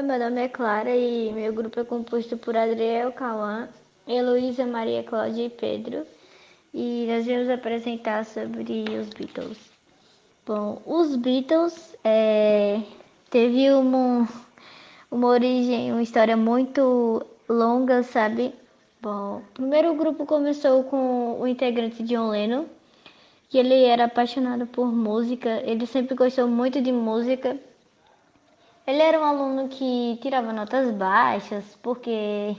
Oi, 0.00 0.06
meu 0.06 0.18
nome 0.18 0.40
é 0.40 0.48
Clara 0.48 0.96
e 0.96 1.30
meu 1.30 1.52
grupo 1.52 1.78
é 1.78 1.84
composto 1.84 2.34
por 2.38 2.56
Adriel 2.56 3.12
Cauã, 3.12 3.68
Heloísa 4.08 4.64
Maria 4.64 5.02
Cláudia 5.02 5.44
e 5.44 5.50
Pedro. 5.50 6.06
E 6.72 7.04
nós 7.06 7.26
vamos 7.26 7.50
apresentar 7.50 8.24
sobre 8.24 8.86
os 8.98 9.10
Beatles. 9.10 9.58
Bom, 10.46 10.80
os 10.86 11.16
Beatles 11.16 11.94
é, 12.02 12.80
teve 13.28 13.70
uma, 13.72 14.26
uma 15.10 15.28
origem, 15.28 15.92
uma 15.92 16.02
história 16.02 16.34
muito 16.34 17.22
longa, 17.46 18.02
sabe? 18.02 18.54
Bom, 19.02 19.42
primeiro 19.52 19.90
o 19.90 19.96
grupo 19.96 20.24
começou 20.24 20.82
com 20.84 21.38
o 21.38 21.46
integrante 21.46 22.02
John 22.04 22.30
Lennon, 22.30 22.64
que 23.50 23.58
ele 23.58 23.84
era 23.84 24.04
apaixonado 24.06 24.66
por 24.66 24.86
música, 24.86 25.60
ele 25.62 25.84
sempre 25.84 26.14
gostou 26.14 26.48
muito 26.48 26.80
de 26.80 26.90
música. 26.90 27.58
Ele 28.86 29.02
era 29.02 29.20
um 29.20 29.24
aluno 29.24 29.68
que 29.68 30.18
tirava 30.22 30.52
notas 30.52 30.90
baixas 30.92 31.78
porque 31.82 32.56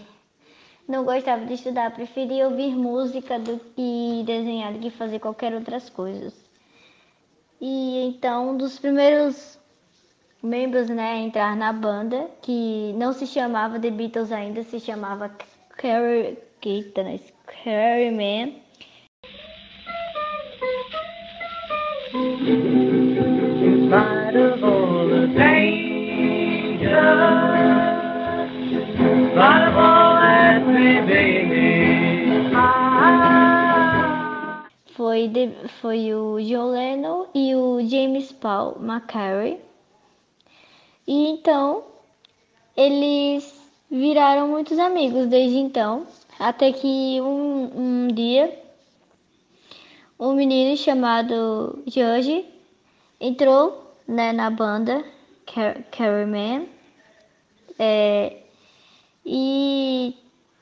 não 0.88 1.04
gostava 1.04 1.46
de 1.46 1.54
estudar, 1.54 1.92
preferia 1.92 2.48
ouvir 2.48 2.76
música 2.76 3.40
do 3.40 3.60
que 3.76 4.24
desenhar, 4.26 4.74
do 4.74 4.80
que 4.80 4.90
fazer 4.90 5.20
qualquer 5.20 5.54
outras 5.54 5.90
coisas. 5.90 6.34
E 7.60 8.08
então, 8.08 8.52
um 8.52 8.58
dos 8.58 8.80
primeiros 8.80 9.60
membros 10.42 10.90
né, 10.90 11.14
a 11.14 11.18
entrar 11.20 11.56
na 11.56 11.72
banda, 11.72 12.30
que 12.42 12.94
não 12.98 13.14
se 13.14 13.28
chamava 13.28 13.80
The 13.80 13.92
Beatles 13.92 14.32
ainda, 14.32 14.64
se 14.64 14.80
chamava 14.80 15.30
Carrie, 15.78 16.38
né, 16.98 17.20
Carrie 17.46 18.12
Man. 18.12 18.62
Foi, 35.22 35.28
de, 35.28 35.50
foi 35.82 36.14
o 36.14 36.40
John 36.40 36.72
Lennon 36.72 37.26
e 37.34 37.56
o 37.56 37.80
James 37.88 38.32
Paul 38.32 38.78
McCartney. 38.82 39.60
E 41.08 41.28
então 41.30 41.84
eles 42.78 43.60
viraram 43.90 44.48
muitos 44.48 44.80
amigos 44.80 45.28
desde 45.28 45.58
então, 45.58 46.08
até 46.40 46.72
que 46.72 47.20
um, 47.22 48.06
um 48.06 48.08
dia 48.08 48.58
um 50.20 50.34
menino 50.34 50.78
chamado 50.78 51.84
George 51.88 52.46
entrou 53.20 53.94
né, 54.08 54.32
na 54.32 54.50
banda 54.50 55.04
Carrie 55.92 56.26
Man. 56.26 56.81
É, 57.80 58.38
e 59.26 60.16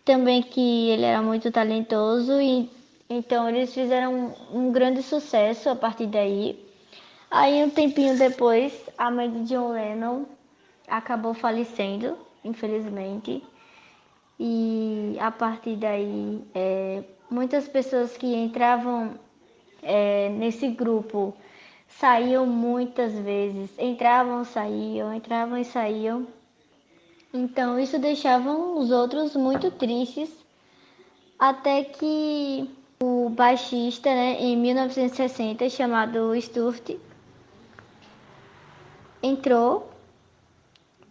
também 0.06 0.42
que 0.42 0.90
ele 0.90 1.06
era 1.06 1.22
muito 1.22 1.52
talentoso 1.52 2.40
e 2.42 2.70
então 3.10 3.50
eles 3.50 3.74
fizeram 3.74 4.36
um, 4.52 4.68
um 4.68 4.72
grande 4.72 5.02
sucesso 5.02 5.70
a 5.70 5.76
partir 5.76 6.08
daí. 6.08 6.64
Aí 7.32 7.64
um 7.64 7.70
tempinho 7.70 8.18
depois, 8.18 8.74
a 8.98 9.10
mãe 9.10 9.32
de 9.32 9.46
John 9.46 9.72
Lennon 9.72 10.26
acabou 10.88 11.34
falecendo, 11.34 12.18
infelizmente. 12.44 13.44
E 14.40 15.18
a 15.20 15.32
partir 15.32 15.76
daí, 15.76 16.42
é, 16.56 17.04
muitas 17.30 17.68
pessoas 17.68 18.16
que 18.16 18.28
entravam 18.28 19.16
é, 19.84 20.30
nesse 20.30 20.68
grupo 20.70 21.36
saíam 21.88 22.46
muitas 22.46 23.14
vezes, 23.14 23.72
entravam, 23.78 24.44
saíam, 24.44 25.14
entravam 25.14 25.58
e 25.58 25.66
saíam. 25.66 26.28
Então 27.34 27.80
isso 27.80 28.00
deixava 28.00 28.52
os 28.52 28.90
outros 28.90 29.36
muito 29.36 29.70
tristes, 29.70 30.30
até 31.38 31.84
que 31.84 32.70
o 33.02 33.30
baixista, 33.30 34.10
né, 34.10 34.42
em 34.42 34.58
1960, 34.58 35.70
chamado 35.70 36.34
Stuart, 36.42 36.98
entrou 39.22 39.92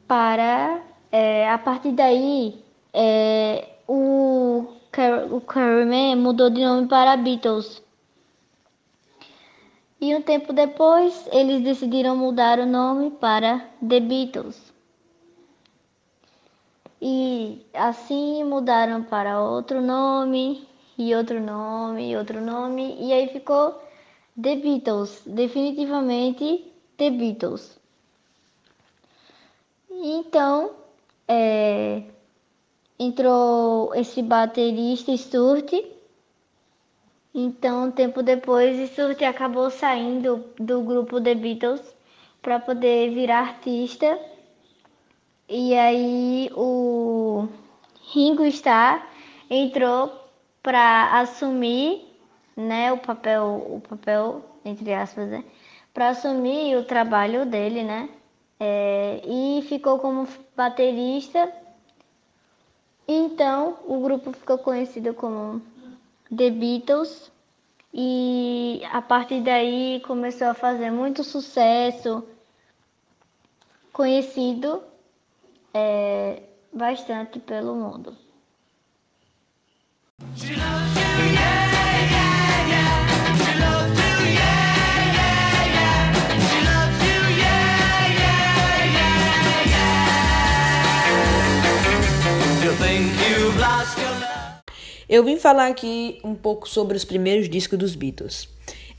para 0.06 0.82
é, 1.12 1.48
a 1.48 1.58
partir 1.58 1.92
daí 1.92 2.62
é, 2.92 3.68
o, 3.86 4.66
o 5.30 5.40
Carmen 5.42 6.16
mudou 6.16 6.50
de 6.50 6.64
nome 6.64 6.88
para 6.88 7.16
Beatles. 7.16 7.82
E 10.00 10.14
um 10.14 10.22
tempo 10.22 10.52
depois 10.52 11.28
eles 11.32 11.62
decidiram 11.62 12.16
mudar 12.16 12.58
o 12.58 12.66
nome 12.66 13.10
para 13.10 13.58
The 13.86 14.00
Beatles. 14.00 14.67
E 17.00 17.64
assim 17.72 18.42
mudaram 18.44 19.04
para 19.04 19.40
outro 19.40 19.80
nome, 19.80 20.66
e 20.98 21.14
outro 21.14 21.40
nome, 21.40 22.10
e 22.10 22.16
outro 22.16 22.40
nome, 22.40 22.96
e 23.00 23.12
aí 23.12 23.28
ficou 23.28 23.80
The 24.40 24.56
Beatles, 24.56 25.22
definitivamente 25.24 26.64
The 26.96 27.10
Beatles. 27.10 27.78
Então, 29.90 30.72
é, 31.28 32.02
entrou 32.98 33.94
esse 33.94 34.22
baterista 34.22 35.16
Stuart. 35.16 35.72
Então, 37.32 37.86
um 37.86 37.90
tempo 37.92 38.22
depois, 38.22 38.90
Stuart 38.90 39.22
acabou 39.22 39.70
saindo 39.70 40.44
do 40.58 40.82
grupo 40.82 41.20
The 41.20 41.34
Beatles 41.34 41.82
para 42.42 42.58
poder 42.58 43.14
virar 43.14 43.40
artista 43.40 44.18
e 45.48 45.74
aí 45.74 46.50
o 46.54 47.48
Ringo 48.12 48.44
Starr 48.44 49.08
entrou 49.48 50.12
para 50.62 51.18
assumir, 51.20 52.06
né, 52.54 52.92
o 52.92 52.98
papel, 52.98 53.64
o 53.66 53.80
papel 53.80 54.44
entre 54.64 54.92
aspas, 54.92 55.28
né, 55.28 55.44
para 55.94 56.10
assumir 56.10 56.76
o 56.76 56.84
trabalho 56.84 57.46
dele, 57.46 57.82
né, 57.82 58.10
é, 58.60 59.22
e 59.24 59.62
ficou 59.62 59.98
como 59.98 60.28
baterista. 60.54 61.50
Então 63.06 63.78
o 63.86 64.00
grupo 64.00 64.32
ficou 64.32 64.58
conhecido 64.58 65.14
como 65.14 65.62
The 66.36 66.50
Beatles 66.50 67.32
e 67.92 68.82
a 68.92 69.00
partir 69.00 69.40
daí 69.40 70.02
começou 70.06 70.48
a 70.48 70.54
fazer 70.54 70.90
muito 70.90 71.24
sucesso, 71.24 72.22
conhecido 73.94 74.82
é, 75.78 76.42
bastante 76.72 77.38
pelo 77.38 77.74
mundo. 77.74 78.16
Eu 95.08 95.24
vim 95.24 95.38
falar 95.38 95.68
aqui 95.68 96.20
um 96.22 96.34
pouco 96.34 96.68
sobre 96.68 96.96
os 96.96 97.04
primeiros 97.04 97.48
discos 97.48 97.78
dos 97.78 97.94
Beatles. 97.94 98.48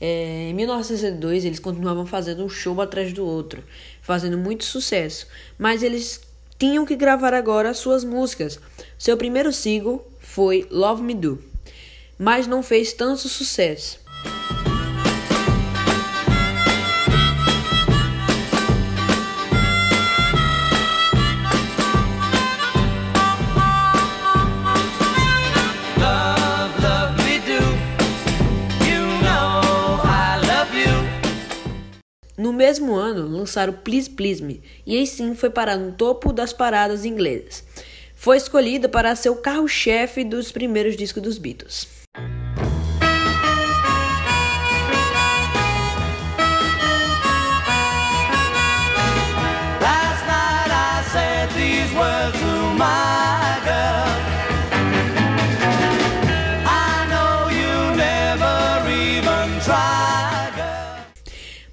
É, 0.00 0.48
em 0.50 0.54
1962, 0.54 1.44
eles 1.44 1.60
continuavam 1.60 2.06
fazendo 2.06 2.42
um 2.42 2.48
show 2.48 2.80
atrás 2.80 3.12
do 3.12 3.24
outro, 3.24 3.62
fazendo 4.00 4.36
muito 4.36 4.64
sucesso, 4.64 5.28
mas 5.58 5.82
eles 5.82 6.29
tinham 6.60 6.84
que 6.84 6.94
gravar 6.94 7.32
agora 7.32 7.72
suas 7.72 8.04
músicas. 8.04 8.60
Seu 8.98 9.16
primeiro 9.16 9.50
single 9.50 10.06
foi 10.20 10.68
Love 10.70 11.02
Me 11.02 11.14
Do, 11.14 11.42
mas 12.18 12.46
não 12.46 12.62
fez 12.62 12.92
tanto 12.92 13.28
sucesso. 13.28 13.98
Mesmo 32.70 32.94
ano, 32.94 33.26
lançaram 33.26 33.72
Please 33.72 34.08
Please 34.08 34.40
Me 34.40 34.62
e 34.86 34.96
aí 34.96 35.04
sim 35.04 35.34
foi 35.34 35.50
parar 35.50 35.76
no 35.76 35.90
topo 35.90 36.32
das 36.32 36.52
paradas 36.52 37.04
inglesas. 37.04 37.64
Foi 38.14 38.36
escolhida 38.36 38.88
para 38.88 39.16
ser 39.16 39.30
o 39.30 39.36
carro-chefe 39.36 40.22
dos 40.22 40.52
primeiros 40.52 40.96
discos 40.96 41.20
dos 41.20 41.36
Beatles. 41.36 41.88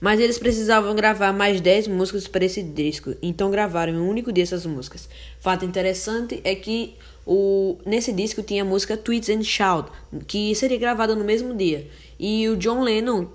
Mas 0.07 0.21
eles 0.21 0.39
precisavam 0.39 0.95
gravar 0.95 1.33
mais 1.33 1.59
10 1.59 1.89
músicas 1.89 2.29
para 2.29 2.45
esse 2.45 2.63
disco, 2.63 3.13
então 3.21 3.51
gravaram 3.51 3.91
em 3.91 3.97
um 3.97 4.07
único 4.07 4.31
dia 4.31 4.45
essas 4.45 4.65
músicas. 4.65 5.09
Fato 5.37 5.65
interessante 5.65 6.39
é 6.45 6.55
que 6.55 6.95
o, 7.25 7.77
nesse 7.85 8.13
disco 8.13 8.41
tinha 8.41 8.63
a 8.63 8.65
música 8.65 8.95
Tweets 8.95 9.27
and 9.27 9.43
Shout, 9.43 9.91
que 10.25 10.55
seria 10.55 10.77
gravada 10.77 11.13
no 11.13 11.25
mesmo 11.25 11.53
dia. 11.53 11.89
E 12.17 12.47
o 12.47 12.55
John 12.55 12.83
Lennon, 12.83 13.25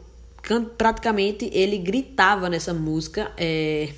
praticamente, 0.79 1.51
ele 1.53 1.77
gritava 1.77 2.49
nessa 2.49 2.73
música, 2.73 3.31
é, 3.37 3.91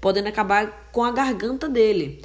podendo 0.00 0.26
acabar 0.26 0.90
com 0.90 1.04
a 1.04 1.12
garganta 1.12 1.68
dele. 1.68 2.20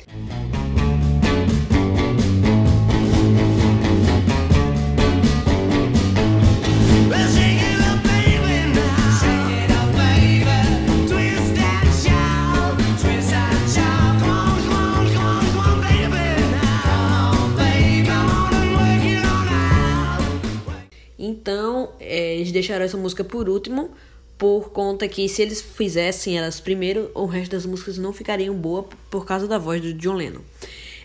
Deixaram 22.63 22.85
essa 22.85 22.97
música 22.97 23.23
por 23.23 23.49
último, 23.49 23.91
por 24.37 24.71
conta 24.71 25.07
que 25.07 25.27
se 25.27 25.41
eles 25.41 25.61
fizessem 25.61 26.37
elas 26.37 26.59
primeiro, 26.59 27.11
o 27.13 27.25
resto 27.25 27.51
das 27.51 27.65
músicas 27.65 27.97
não 27.97 28.13
ficariam 28.13 28.55
boas 28.55 28.85
por 29.11 29.25
causa 29.25 29.47
da 29.47 29.57
voz 29.57 29.81
do 29.81 29.93
John 29.93 30.15
Lennon. 30.15 30.41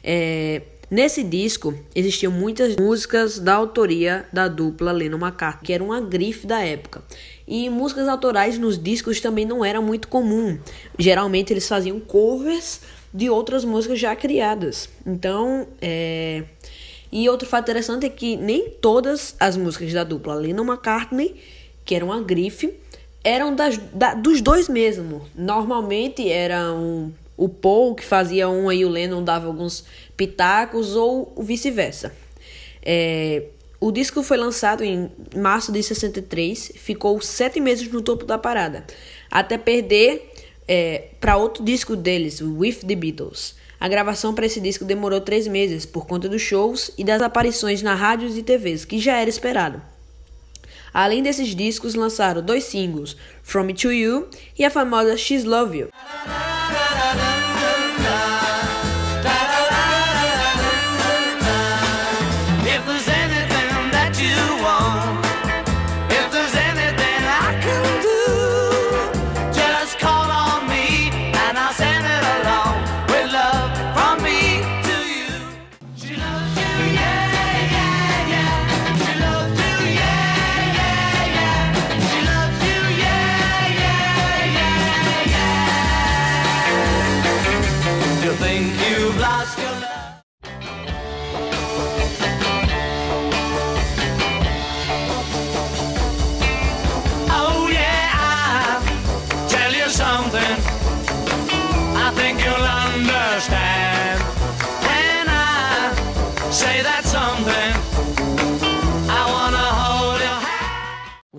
É, 0.02 0.62
nesse 0.88 1.24
disco 1.24 1.74
existiam 1.94 2.32
muitas 2.32 2.76
músicas 2.76 3.40
da 3.40 3.54
autoria 3.54 4.24
da 4.32 4.46
dupla 4.46 4.92
Lennon 4.92 5.18
McCartney, 5.18 5.66
que 5.66 5.72
era 5.72 5.82
uma 5.82 6.00
grife 6.00 6.46
da 6.46 6.60
época. 6.60 7.02
E 7.46 7.68
músicas 7.68 8.06
autorais 8.06 8.56
nos 8.56 8.80
discos 8.80 9.20
também 9.20 9.44
não 9.44 9.64
era 9.64 9.80
muito 9.80 10.06
comum. 10.06 10.58
Geralmente 10.96 11.52
eles 11.52 11.66
faziam 11.66 11.98
covers 11.98 12.80
de 13.12 13.28
outras 13.28 13.64
músicas 13.64 13.98
já 13.98 14.14
criadas. 14.14 14.88
Então, 15.04 15.66
é, 15.80 16.44
e 17.10 17.28
outro 17.28 17.48
fato 17.48 17.64
interessante 17.64 18.06
é 18.06 18.10
que 18.10 18.36
nem 18.36 18.70
todas 18.70 19.34
as 19.40 19.56
músicas 19.56 19.92
da 19.92 20.04
dupla 20.04 20.34
Lennon 20.34 20.64
McCartney, 20.64 21.36
que 21.84 21.94
eram 21.94 22.12
a 22.12 22.20
grife, 22.20 22.74
eram 23.24 23.54
das, 23.54 23.78
da, 23.92 24.14
dos 24.14 24.40
dois 24.40 24.68
mesmo. 24.68 25.26
Normalmente 25.34 26.30
eram 26.30 27.12
o 27.36 27.48
Paul 27.48 27.94
que 27.94 28.04
fazia 28.04 28.48
uma 28.48 28.74
e 28.74 28.84
o 28.84 28.88
Lennon 28.88 29.22
dava 29.22 29.46
alguns 29.46 29.84
pitacos 30.16 30.94
ou 30.96 31.32
vice-versa. 31.38 32.12
É, 32.82 33.44
o 33.80 33.92
disco 33.92 34.22
foi 34.22 34.36
lançado 34.36 34.82
em 34.82 35.10
março 35.36 35.70
de 35.70 35.82
63, 35.82 36.72
ficou 36.74 37.20
sete 37.20 37.60
meses 37.60 37.90
no 37.90 38.02
topo 38.02 38.24
da 38.24 38.36
parada, 38.36 38.84
até 39.30 39.56
perder 39.56 40.32
é, 40.66 41.08
para 41.20 41.36
outro 41.36 41.64
disco 41.64 41.94
deles, 41.94 42.40
With 42.42 42.80
the 42.86 42.96
Beatles. 42.96 43.54
A 43.80 43.88
gravação 43.88 44.34
para 44.34 44.46
esse 44.46 44.60
disco 44.60 44.84
demorou 44.84 45.20
três 45.20 45.46
meses 45.46 45.86
por 45.86 46.06
conta 46.06 46.28
dos 46.28 46.42
shows 46.42 46.90
e 46.98 47.04
das 47.04 47.22
aparições 47.22 47.80
na 47.80 47.94
rádios 47.94 48.36
e 48.36 48.42
TVs, 48.42 48.84
que 48.84 48.98
já 48.98 49.16
era 49.16 49.30
esperado. 49.30 49.80
Além 50.92 51.22
desses 51.22 51.54
discos, 51.54 51.94
lançaram 51.94 52.42
dois 52.42 52.64
singles, 52.64 53.16
From 53.42 53.64
Me 53.64 53.74
to 53.74 53.92
You 53.92 54.28
e 54.58 54.64
a 54.64 54.70
famosa 54.70 55.16
She's 55.16 55.44
Love 55.44 55.78
You. 55.78 55.88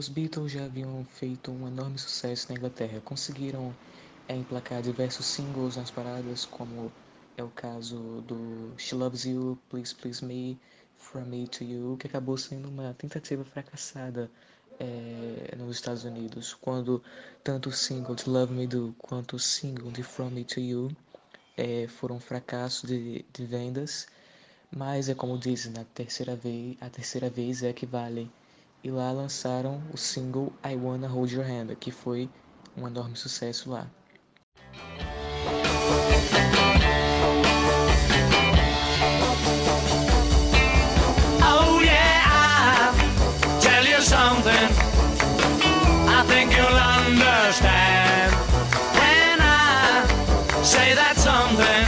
Os 0.10 0.16
Beatles 0.16 0.52
já 0.52 0.66
haviam 0.66 1.06
feito 1.06 1.52
um 1.52 1.68
enorme 1.68 2.00
sucesso 2.00 2.48
na 2.50 2.56
Inglaterra, 2.56 3.00
conseguiram 3.02 3.72
é, 4.28 4.36
emplacar 4.36 4.82
diversos 4.82 5.24
singles 5.28 5.76
nas 5.76 5.92
paradas, 5.92 6.46
como 6.46 6.92
é 7.38 7.44
o 7.44 7.50
caso 7.50 8.20
do 8.22 8.74
She 8.76 8.96
Loves 8.96 9.26
You, 9.26 9.56
Please 9.70 9.94
Please 9.94 10.26
Me, 10.26 10.58
From 10.98 11.26
Me 11.26 11.48
to 11.48 11.64
You, 11.64 11.96
que 11.96 12.08
acabou 12.08 12.40
sendo 12.40 12.70
uma 12.70 12.92
tentativa 12.96 13.46
fracassada 13.46 14.32
é, 14.80 15.56
nos 15.56 15.76
Estados 15.76 16.04
Unidos, 16.04 16.56
quando 16.56 17.04
tanto 17.44 17.70
o 17.70 17.72
single 17.72 18.16
de 18.16 18.28
Love 18.28 18.52
Me 18.52 18.66
Do 18.66 18.96
quanto 18.98 19.36
o 19.36 19.40
single 19.40 19.92
de 19.92 20.02
From 20.02 20.32
Me 20.32 20.44
to 20.44 20.60
You 20.60 20.90
é, 21.56 21.88
foram 21.88 22.16
um 22.16 22.20
fracasso 22.20 22.88
de, 22.88 23.24
de 23.32 23.46
vendas, 23.46 24.08
mas 24.76 25.08
é 25.08 25.14
como 25.14 25.38
dizem, 25.38 25.72
na 25.72 25.86
terceira 25.86 26.36
vez, 26.36 26.78
a 26.82 26.90
terceira 26.90 27.30
vez 27.30 27.62
é 27.62 27.72
que 27.72 27.86
vale 27.86 28.28
e 28.84 28.90
lá 28.90 29.12
lançaram 29.12 29.82
o 29.94 29.98
single 29.98 30.54
I 30.66 30.76
Wanna 30.76 31.08
Hold 31.08 31.32
Your 31.32 31.46
Hand, 31.46 31.76
que 31.80 31.92
foi 31.92 32.30
um 32.78 32.88
enorme 32.88 33.16
sucesso 33.16 33.70
lá. 33.70 33.88
Oh 41.42 41.82
yeah, 41.82 42.24
I'll 42.26 42.94
tell 43.60 43.86
you 43.86 44.02
something. 44.02 44.70
I 46.08 46.24
think 46.28 46.56
you'll 46.56 46.68
understand. 46.68 48.34
When 48.96 49.40
I 49.42 50.64
say 50.64 50.94
that 50.96 51.18
something 51.18 51.86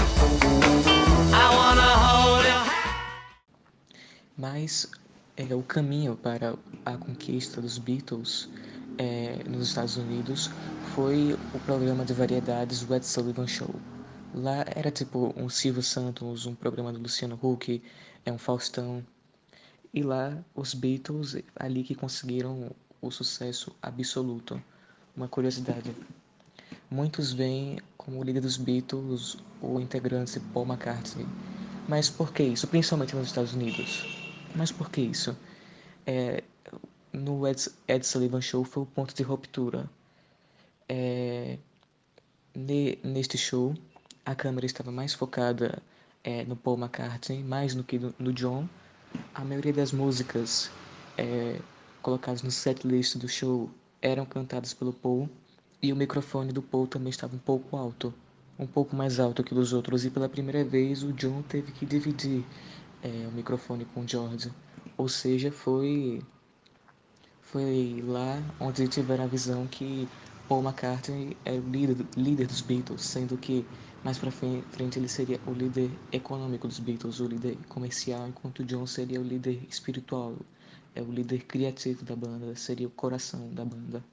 I 1.33 1.55
wanna 1.55 1.81
hold 1.81 2.43
your 2.43 2.63
hand. 2.65 3.01
Mas 4.37 4.90
é, 5.49 5.55
o 5.55 5.63
caminho 5.63 6.15
para 6.15 6.55
a 6.85 6.97
conquista 6.97 7.61
dos 7.61 7.77
Beatles 7.77 8.47
é, 8.97 9.43
nos 9.49 9.69
Estados 9.69 9.97
Unidos 9.97 10.51
foi 10.93 11.33
o 11.53 11.59
programa 11.65 12.05
de 12.05 12.13
variedades 12.13 12.87
Ed 12.89 13.05
Sullivan 13.05 13.47
Show. 13.47 13.73
Lá 14.35 14.63
era 14.75 14.91
tipo 14.91 15.33
um 15.35 15.49
Silvio 15.49 15.81
Santos, 15.81 16.45
um 16.45 16.53
programa 16.53 16.93
do 16.93 16.99
Luciano 16.99 17.39
Huck, 17.41 17.81
é 18.25 18.31
um 18.31 18.37
Faustão. 18.37 19.03
E 19.93 20.03
lá 20.03 20.37
os 20.55 20.73
Beatles, 20.73 21.37
ali 21.55 21.83
que 21.83 21.95
conseguiram 21.95 22.71
o 23.01 23.09
sucesso 23.09 23.75
absoluto. 23.81 24.61
Uma 25.15 25.27
curiosidade. 25.27 25.93
Muitos 26.89 27.33
veem 27.33 27.79
como 27.97 28.23
líder 28.23 28.41
dos 28.41 28.57
Beatles 28.57 29.37
o 29.61 29.79
integrante 29.79 30.39
Paul 30.53 30.65
McCartney. 30.65 31.25
Mas 31.89 32.09
por 32.09 32.31
que 32.31 32.43
isso? 32.43 32.67
Principalmente 32.67 33.15
nos 33.15 33.27
Estados 33.27 33.53
Unidos. 33.53 34.20
Mas 34.55 34.71
por 34.71 34.89
que 34.89 35.01
isso? 35.01 35.35
É, 36.05 36.43
no 37.13 37.47
Ed, 37.47 37.69
Ed 37.87 38.05
Sullivan 38.05 38.41
Show 38.41 38.63
foi 38.63 38.83
o 38.83 38.85
ponto 38.85 39.13
de 39.13 39.23
ruptura. 39.23 39.89
É, 40.87 41.57
ne, 42.55 42.97
neste 43.03 43.37
show, 43.37 43.75
a 44.25 44.35
câmera 44.35 44.65
estava 44.65 44.91
mais 44.91 45.13
focada 45.13 45.81
é, 46.23 46.43
no 46.43 46.55
Paul 46.55 46.77
McCartney, 46.77 47.43
mais 47.43 47.75
do 47.75 47.83
que 47.83 47.97
no, 47.97 48.13
no 48.19 48.33
John. 48.33 48.67
A 49.33 49.43
maioria 49.43 49.73
das 49.73 49.91
músicas 49.91 50.69
é, 51.17 51.59
colocadas 52.01 52.41
no 52.41 52.51
setlist 52.51 53.17
do 53.17 53.27
show 53.27 53.69
eram 54.01 54.25
cantadas 54.25 54.73
pelo 54.73 54.93
Paul 54.93 55.29
e 55.81 55.91
o 55.91 55.95
microfone 55.95 56.51
do 56.51 56.61
Paul 56.61 56.87
também 56.87 57.09
estava 57.09 57.35
um 57.35 57.39
pouco 57.39 57.75
alto, 57.75 58.13
um 58.57 58.67
pouco 58.67 58.95
mais 58.95 59.19
alto 59.19 59.43
que 59.43 59.53
dos 59.53 59.73
outros, 59.73 60.05
e 60.05 60.09
pela 60.09 60.29
primeira 60.29 60.63
vez 60.63 61.03
o 61.03 61.11
John 61.13 61.41
teve 61.41 61.71
que 61.71 61.85
dividir 61.85 62.45
é, 63.01 63.27
o 63.27 63.31
microfone 63.31 63.85
com 63.85 64.01
o 64.01 64.07
George. 64.07 64.51
Ou 64.97 65.09
seja, 65.09 65.51
foi, 65.51 66.21
foi 67.41 68.03
lá 68.05 68.41
onde 68.59 68.87
tiveram 68.87 69.23
a 69.23 69.27
visão 69.27 69.67
que 69.67 70.07
Paul 70.47 70.63
McCartney 70.63 71.37
é 71.45 71.53
o 71.53 71.61
líder, 71.61 72.05
líder 72.15 72.47
dos 72.47 72.61
Beatles, 72.61 73.01
sendo 73.01 73.37
que 73.37 73.65
mais 74.03 74.17
para 74.17 74.31
frente 74.31 74.97
ele 74.97 75.07
seria 75.07 75.39
o 75.45 75.53
líder 75.53 75.91
econômico 76.11 76.67
dos 76.67 76.79
Beatles, 76.79 77.19
o 77.19 77.27
líder 77.27 77.57
comercial, 77.69 78.27
enquanto 78.27 78.63
John 78.63 78.85
seria 78.85 79.21
o 79.21 79.23
líder 79.23 79.63
espiritual, 79.69 80.35
é 80.95 81.01
o 81.01 81.11
líder 81.11 81.45
criativo 81.45 82.03
da 82.03 82.15
banda, 82.15 82.55
seria 82.55 82.87
o 82.87 82.91
coração 82.91 83.53
da 83.53 83.63
banda. 83.63 84.03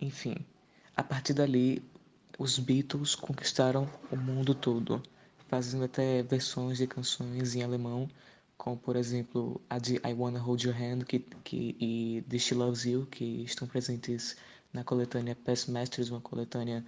Enfim, 0.00 0.34
a 0.96 1.02
partir 1.02 1.34
dali, 1.34 1.82
os 2.38 2.58
Beatles 2.58 3.14
conquistaram 3.14 3.88
o 4.10 4.16
mundo 4.16 4.54
todo, 4.54 5.02
fazendo 5.48 5.84
até 5.84 6.22
versões 6.22 6.78
de 6.78 6.86
canções 6.86 7.54
em 7.54 7.62
alemão, 7.62 8.08
como 8.56 8.76
por 8.76 8.96
exemplo 8.96 9.60
a 9.68 9.78
de 9.78 9.96
I 9.96 10.12
Wanna 10.16 10.40
Hold 10.40 10.64
Your 10.64 10.76
Hand 10.76 11.04
que, 11.04 11.20
que, 11.44 11.76
e 11.80 12.24
The 12.28 12.38
She 12.38 12.54
Loves 12.54 12.84
You, 12.84 13.06
que 13.06 13.42
estão 13.44 13.68
presentes 13.68 14.36
na 14.72 14.84
coletânea 14.84 15.36
Past 15.36 15.70
Masters, 15.70 16.10
uma 16.10 16.20
coletânea 16.20 16.84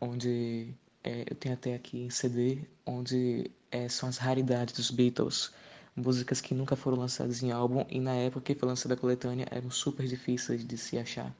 onde 0.00 0.74
é, 1.04 1.24
eu 1.30 1.36
tenho 1.36 1.54
até 1.54 1.74
aqui 1.74 2.00
em 2.00 2.10
CD, 2.10 2.64
onde 2.84 3.50
é, 3.70 3.88
são 3.88 4.08
as 4.08 4.18
raridades 4.18 4.74
dos 4.74 4.90
Beatles, 4.90 5.52
músicas 5.94 6.40
que 6.40 6.54
nunca 6.54 6.76
foram 6.76 6.98
lançadas 6.98 7.42
em 7.42 7.50
álbum 7.50 7.84
e 7.88 8.00
na 8.00 8.14
época 8.14 8.42
que 8.42 8.54
foi 8.54 8.68
lançada 8.68 8.94
a 8.94 8.96
coletânea 8.96 9.46
eram 9.50 9.70
super 9.70 10.06
difíceis 10.06 10.64
de 10.66 10.76
se 10.76 10.98
achar. 10.98 11.34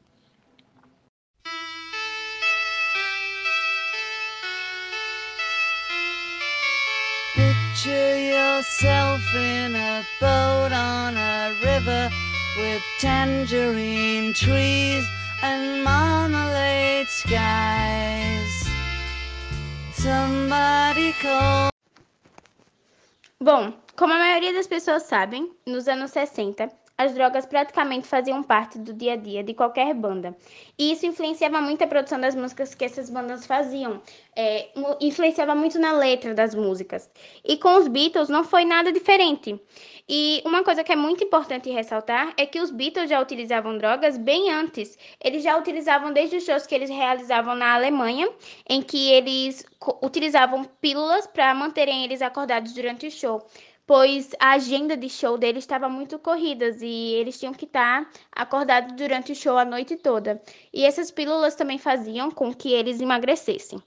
Picture 7.83 8.19
yourself 8.19 9.23
in 9.35 9.75
a 9.75 10.05
boat 10.21 10.71
on 10.71 11.17
a 11.17 11.55
river 11.65 12.11
with 12.59 12.83
tangerine 12.99 14.35
trees 14.35 15.03
and 15.43 15.83
marmalade 15.83 17.07
skies. 17.09 18.69
Somebody 19.95 21.15
call. 21.23 21.71
Bom, 23.41 23.73
como 23.97 24.13
a 24.13 24.19
maioria 24.19 24.53
das 24.53 24.67
pessoas 24.67 25.05
sabem, 25.05 25.51
nos 25.65 25.89
anos 25.89 26.11
60, 26.11 26.71
as 27.01 27.15
drogas 27.15 27.47
praticamente 27.47 28.07
faziam 28.07 28.43
parte 28.43 28.79
do 28.79 28.93
dia 28.93 29.15
a 29.15 29.17
dia 29.17 29.43
de 29.43 29.55
qualquer 29.55 29.95
banda. 29.95 30.37
E 30.79 30.93
isso 30.93 31.07
influenciava 31.07 31.59
muito 31.59 31.83
a 31.83 31.87
produção 31.87 32.21
das 32.21 32.35
músicas 32.35 32.75
que 32.75 32.85
essas 32.85 33.09
bandas 33.09 33.47
faziam, 33.47 34.03
é, 34.37 34.69
influenciava 35.01 35.55
muito 35.55 35.79
na 35.79 35.93
letra 35.93 36.35
das 36.35 36.55
músicas. 36.55 37.11
E 37.43 37.57
com 37.57 37.75
os 37.79 37.89
Beatles 37.89 38.29
não 38.29 38.45
foi 38.45 38.67
nada 38.67 38.93
diferente. 38.93 39.59
E 40.07 40.43
uma 40.45 40.63
coisa 40.63 40.85
que 40.85 40.93
é 40.93 40.97
muito 40.97 41.25
importante 41.25 41.71
ressaltar 41.71 42.35
é 42.37 42.45
que 42.45 42.61
os 42.61 42.71
Beatles 42.71 43.09
já 43.09 43.19
utilizavam 43.19 43.79
drogas 43.79 44.19
bem 44.19 44.53
antes. 44.53 44.99
Eles 45.25 45.43
já 45.43 45.57
utilizavam 45.57 46.13
desde 46.13 46.37
os 46.37 46.45
shows 46.45 46.67
que 46.67 46.75
eles 46.75 46.91
realizavam 46.91 47.55
na 47.55 47.73
Alemanha, 47.77 48.29
em 48.69 48.83
que 48.83 49.11
eles 49.11 49.65
utilizavam 50.03 50.65
pílulas 50.83 51.27
para 51.27 51.55
manterem 51.55 52.05
eles 52.05 52.21
acordados 52.21 52.75
durante 52.75 53.07
o 53.07 53.11
show 53.11 53.47
pois 53.91 54.31
a 54.39 54.53
agenda 54.53 54.97
de 54.97 55.09
show 55.09 55.37
deles 55.37 55.65
estava 55.65 55.89
muito 55.89 56.17
corrida 56.17 56.71
e 56.81 57.15
eles 57.15 57.41
tinham 57.41 57.53
que 57.53 57.65
estar 57.65 58.09
acordados 58.31 58.95
durante 58.95 59.33
o 59.33 59.35
show 59.35 59.59
a 59.59 59.65
noite 59.65 59.97
toda. 59.97 60.41
E 60.73 60.85
essas 60.85 61.11
pílulas 61.11 61.57
também 61.57 61.77
faziam 61.77 62.31
com 62.31 62.55
que 62.55 62.73
eles 62.73 63.01
emagrecessem. 63.01 63.83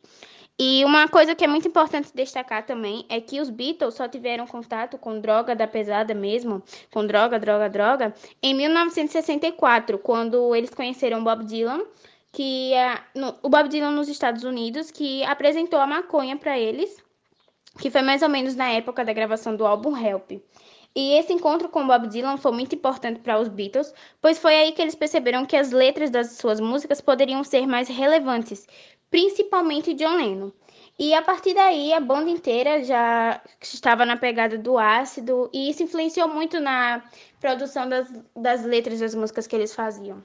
E 0.60 0.84
uma 0.84 1.08
coisa 1.08 1.34
que 1.34 1.46
é 1.46 1.48
muito 1.48 1.70
importante 1.70 2.12
destacar 2.14 2.66
também 2.66 3.06
é 3.08 3.22
que 3.22 3.40
os 3.40 3.50
Beatles 3.50 3.94
só 3.94 4.06
tiveram 4.06 4.46
contato 4.46 4.98
com 4.98 5.22
droga 5.22 5.56
da 5.56 5.68
pesada 5.68 6.14
mesmo, 6.14 6.62
com 6.94 7.08
droga, 7.08 7.40
droga, 7.40 7.70
droga, 7.70 8.14
em 8.42 8.54
1964, 8.54 9.98
quando 10.00 10.54
eles 10.54 10.72
conheceram 10.72 11.24
Bob 11.24 11.46
Dylan, 11.46 11.80
que 12.30 12.74
é, 12.74 13.00
no, 13.16 13.36
o 13.42 13.48
Bob 13.48 13.70
Dylan 13.70 13.92
nos 13.92 14.10
Estados 14.10 14.44
Unidos, 14.44 14.92
que 14.92 15.24
apresentou 15.24 15.80
a 15.80 15.88
maconha 15.88 16.36
para 16.36 16.60
eles 16.60 17.02
que 17.80 17.90
foi 17.90 18.02
mais 18.02 18.22
ou 18.22 18.30
menos 18.30 18.56
na 18.56 18.70
época 18.70 19.04
da 19.04 19.14
gravação 19.14 19.56
do 19.56 19.66
álbum 19.66 19.96
Help. 19.96 20.32
E 20.96 21.18
esse 21.18 21.34
encontro 21.34 21.70
com 21.70 21.88
Bob 21.88 22.08
Dylan 22.08 22.38
foi 22.38 22.52
muito 22.52 22.76
importante 22.76 23.20
para 23.20 23.40
os 23.40 23.48
Beatles, 23.48 23.94
pois 24.22 24.38
foi 24.38 24.54
aí 24.56 24.72
que 24.74 24.82
eles 24.82 24.94
perceberam 24.94 25.46
que 25.46 25.56
as 25.56 25.72
letras 25.72 26.12
das 26.12 26.34
suas 26.34 26.60
músicas 26.60 27.02
poderiam 27.02 27.44
ser 27.44 27.66
mais 27.66 27.88
relevantes, 27.88 28.68
principalmente 29.10 29.96
John 29.96 30.18
Lennon. 30.18 30.52
E 31.00 31.16
a 31.16 31.24
partir 31.24 31.56
daí 31.56 31.92
a 31.92 32.00
banda 32.00 32.30
inteira 32.30 32.84
já 32.84 33.42
estava 33.60 34.06
na 34.06 34.18
pegada 34.18 34.56
do 34.56 34.78
ácido, 34.78 35.50
e 35.52 35.68
isso 35.68 35.82
influenciou 35.82 36.28
muito 36.28 36.60
na 36.60 37.04
produção 37.40 37.90
das, 37.90 38.08
das 38.36 38.64
letras 38.64 39.00
das 39.00 39.16
músicas 39.16 39.48
que 39.48 39.56
eles 39.56 39.74
faziam. 39.74 40.24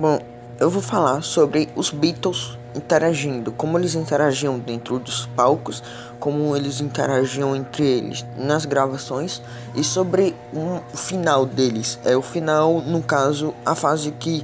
Bom, 0.00 0.18
eu 0.58 0.70
vou 0.70 0.80
falar 0.80 1.22
sobre 1.22 1.68
os 1.76 1.90
Beatles 1.90 2.56
interagindo, 2.74 3.52
como 3.52 3.78
eles 3.78 3.94
interagiam 3.94 4.58
dentro 4.58 4.98
dos 4.98 5.26
palcos, 5.36 5.82
como 6.18 6.56
eles 6.56 6.80
interagiam 6.80 7.54
entre 7.54 7.84
eles 7.86 8.24
nas 8.34 8.64
gravações 8.64 9.42
e 9.74 9.84
sobre 9.84 10.34
um, 10.54 10.80
final 10.96 11.44
deles. 11.44 11.98
É 12.02 12.16
o 12.16 12.22
final, 12.22 12.80
no 12.80 13.02
caso, 13.02 13.52
a 13.62 13.74
fase 13.74 14.10
que 14.12 14.42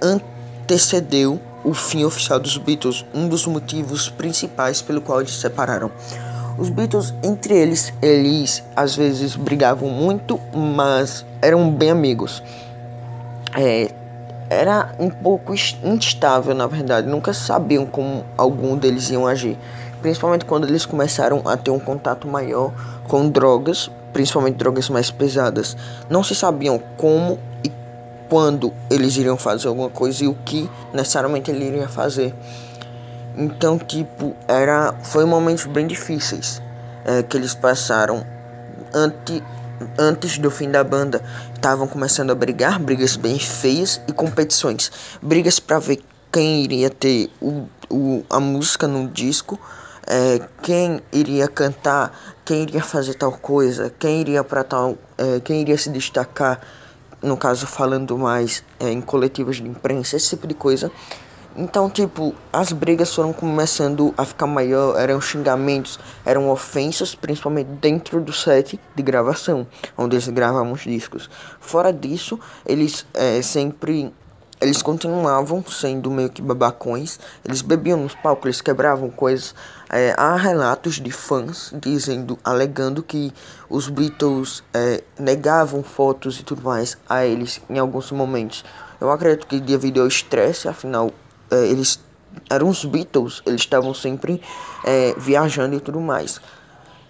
antecedeu 0.00 1.40
o 1.64 1.74
fim 1.74 2.04
oficial 2.04 2.38
dos 2.38 2.56
Beatles, 2.56 3.04
um 3.12 3.28
dos 3.28 3.44
motivos 3.48 4.08
principais 4.08 4.80
pelo 4.80 5.00
qual 5.00 5.22
eles 5.22 5.32
se 5.32 5.40
separaram. 5.40 5.90
Os 6.56 6.70
Beatles, 6.70 7.12
entre 7.20 7.52
eles, 7.52 7.92
eles 8.00 8.62
às 8.76 8.94
vezes 8.94 9.34
brigavam 9.34 9.88
muito, 9.88 10.38
mas 10.54 11.26
eram 11.42 11.68
bem 11.68 11.90
amigos. 11.90 12.40
É, 13.52 13.90
era 14.48 14.92
um 14.98 15.10
pouco 15.10 15.54
instável, 15.54 16.54
na 16.54 16.66
verdade. 16.66 17.08
Nunca 17.08 17.32
sabiam 17.32 17.86
como 17.86 18.24
algum 18.36 18.76
deles 18.76 19.10
iam 19.10 19.26
agir. 19.26 19.58
Principalmente 20.00 20.44
quando 20.44 20.66
eles 20.66 20.86
começaram 20.86 21.42
a 21.44 21.56
ter 21.56 21.70
um 21.70 21.78
contato 21.78 22.28
maior 22.28 22.72
com 23.08 23.28
drogas, 23.28 23.90
principalmente 24.12 24.56
drogas 24.56 24.88
mais 24.88 25.10
pesadas. 25.10 25.76
Não 26.08 26.22
se 26.22 26.34
sabiam 26.34 26.80
como 26.96 27.38
e 27.64 27.72
quando 28.28 28.72
eles 28.90 29.16
iriam 29.16 29.36
fazer 29.36 29.68
alguma 29.68 29.90
coisa 29.90 30.24
e 30.24 30.28
o 30.28 30.34
que 30.44 30.70
necessariamente 30.92 31.50
ele 31.50 31.64
iria 31.64 31.88
fazer. 31.88 32.34
Então, 33.36 33.78
tipo, 33.78 34.34
era 34.48 34.94
foi 35.02 35.24
momentos 35.24 35.66
bem 35.66 35.86
difíceis 35.86 36.62
é, 37.04 37.22
que 37.22 37.36
eles 37.36 37.54
passaram 37.54 38.24
ante, 38.94 39.42
antes 39.98 40.38
do 40.38 40.50
fim 40.50 40.70
da 40.70 40.82
banda, 40.82 41.22
estavam 41.54 41.86
começando 41.86 42.30
a 42.30 42.34
brigar, 42.34 42.78
brigas 42.78 43.16
bem 43.16 43.38
feias 43.38 44.00
e 44.08 44.12
competições, 44.12 44.90
brigas 45.22 45.58
para 45.58 45.78
ver 45.78 46.02
quem 46.32 46.62
iria 46.62 46.90
ter 46.90 47.30
o, 47.40 47.66
o, 47.90 48.24
a 48.28 48.38
música 48.38 48.86
no 48.86 49.08
disco, 49.08 49.58
é, 50.06 50.40
quem 50.62 51.00
iria 51.12 51.48
cantar, 51.48 52.36
quem 52.44 52.62
iria 52.62 52.82
fazer 52.82 53.14
tal 53.14 53.32
coisa, 53.32 53.92
quem 53.98 54.20
iria 54.20 54.44
para 54.44 54.62
tal, 54.62 54.96
é, 55.18 55.40
quem 55.40 55.60
iria 55.60 55.76
se 55.76 55.90
destacar, 55.90 56.60
no 57.22 57.36
caso 57.36 57.66
falando 57.66 58.16
mais 58.16 58.62
é, 58.78 58.90
em 58.90 59.00
coletivas 59.00 59.56
de 59.56 59.64
imprensa, 59.64 60.16
esse 60.16 60.30
tipo 60.30 60.46
de 60.46 60.54
coisa. 60.54 60.90
Então, 61.58 61.88
tipo, 61.88 62.34
as 62.52 62.70
brigas 62.70 63.14
foram 63.14 63.32
começando 63.32 64.12
a 64.18 64.26
ficar 64.26 64.46
maior, 64.46 65.00
eram 65.00 65.18
xingamentos, 65.22 65.98
eram 66.22 66.50
ofensas, 66.50 67.14
principalmente 67.14 67.68
dentro 67.80 68.20
do 68.20 68.30
set 68.30 68.78
de 68.94 69.02
gravação, 69.02 69.66
onde 69.96 70.16
eles 70.16 70.28
gravavam 70.28 70.72
os 70.72 70.82
discos. 70.82 71.30
Fora 71.58 71.90
disso, 71.90 72.38
eles 72.66 73.06
é, 73.14 73.40
sempre 73.40 74.12
eles 74.60 74.82
continuavam 74.82 75.64
sendo 75.66 76.10
meio 76.10 76.30
que 76.30 76.40
babacões, 76.42 77.18
eles 77.44 77.62
bebiam 77.62 77.98
nos 77.98 78.14
palcos, 78.14 78.46
eles 78.46 78.60
quebravam 78.60 79.10
coisas. 79.10 79.54
É, 79.90 80.14
há 80.16 80.36
relatos 80.36 80.94
de 80.94 81.10
fãs 81.10 81.72
dizendo, 81.80 82.38
alegando 82.44 83.02
que 83.02 83.32
os 83.68 83.88
Beatles 83.88 84.62
é, 84.74 85.02
negavam 85.18 85.82
fotos 85.82 86.40
e 86.40 86.42
tudo 86.42 86.62
mais 86.62 86.98
a 87.08 87.24
eles 87.24 87.60
em 87.68 87.78
alguns 87.78 88.10
momentos. 88.12 88.64
Eu 89.00 89.10
acredito 89.10 89.46
que 89.46 89.60
devido 89.60 90.00
ao 90.00 90.06
estresse, 90.06 90.68
afinal 90.68 91.10
é, 91.50 91.66
eles 91.66 92.00
eram 92.50 92.68
os 92.68 92.84
Beatles, 92.84 93.42
eles 93.46 93.62
estavam 93.62 93.94
sempre 93.94 94.40
é, 94.84 95.14
viajando 95.16 95.76
e 95.76 95.80
tudo 95.80 96.00
mais. 96.00 96.40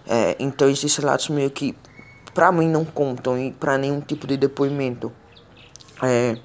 É, 0.06 0.36
então 0.38 0.68
esses 0.70 0.94
relatos 0.96 1.28
meio 1.28 1.50
que 1.50 1.74
pra 2.32 2.52
mim 2.52 2.68
não 2.68 2.84
contam 2.84 3.38
e 3.38 3.52
pra 3.52 3.76
nenhum 3.76 4.00
tipo 4.00 4.26
de 4.26 4.36
depoimento. 4.36 5.12
É, 6.02 6.38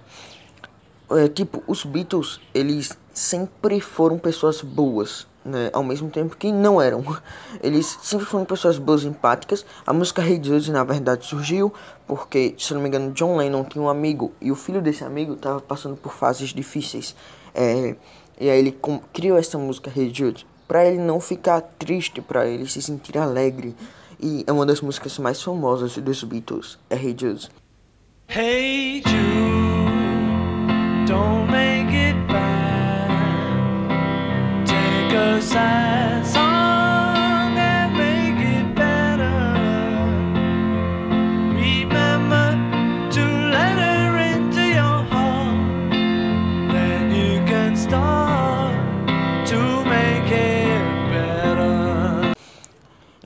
é, 1.11 1.27
tipo, 1.27 1.61
os 1.67 1.83
Beatles, 1.83 2.39
eles 2.53 2.97
sempre 3.13 3.81
foram 3.81 4.17
pessoas 4.17 4.61
boas, 4.61 5.27
né? 5.43 5.69
Ao 5.73 5.83
mesmo 5.83 6.09
tempo 6.09 6.35
que 6.37 6.51
não 6.51 6.81
eram. 6.81 7.03
Eles 7.61 7.97
sempre 8.01 8.25
foram 8.25 8.45
pessoas 8.45 8.77
boas, 8.77 9.03
empáticas. 9.03 9.65
A 9.85 9.93
música 9.93 10.21
Hey 10.21 10.39
Jude, 10.41 10.71
na 10.71 10.83
verdade, 10.83 11.25
surgiu 11.25 11.73
porque, 12.07 12.55
se 12.57 12.73
não 12.73 12.81
me 12.81 12.87
engano, 12.87 13.11
John 13.11 13.37
Lennon 13.37 13.63
tinha 13.63 13.81
um 13.83 13.89
amigo 13.89 14.31
e 14.41 14.51
o 14.51 14.55
filho 14.55 14.81
desse 14.81 15.03
amigo 15.03 15.33
estava 15.33 15.59
passando 15.59 15.95
por 15.95 16.13
fases 16.13 16.49
difíceis. 16.49 17.15
É, 17.53 17.95
e 18.39 18.49
aí 18.49 18.59
ele 18.59 18.77
criou 19.13 19.37
essa 19.37 19.57
música 19.57 19.91
Hey 19.95 20.11
Jude 20.13 20.45
para 20.67 20.85
ele 20.85 20.99
não 20.99 21.19
ficar 21.19 21.59
triste, 21.61 22.21
para 22.21 22.47
ele 22.47 22.65
se 22.65 22.81
sentir 22.81 23.17
alegre. 23.17 23.75
E 24.19 24.43
é 24.47 24.51
uma 24.51 24.65
das 24.65 24.79
músicas 24.81 25.17
mais 25.19 25.41
famosas 25.41 25.97
dos 25.97 26.23
Beatles, 26.23 26.79
é 26.89 26.95
Hey 26.95 27.15
Jude. 27.17 27.49
Hey 28.29 29.01
Jude, 29.05 29.15
don't 31.07 31.51
make 31.51 31.93
it 31.93 32.15
bad. 32.31 32.50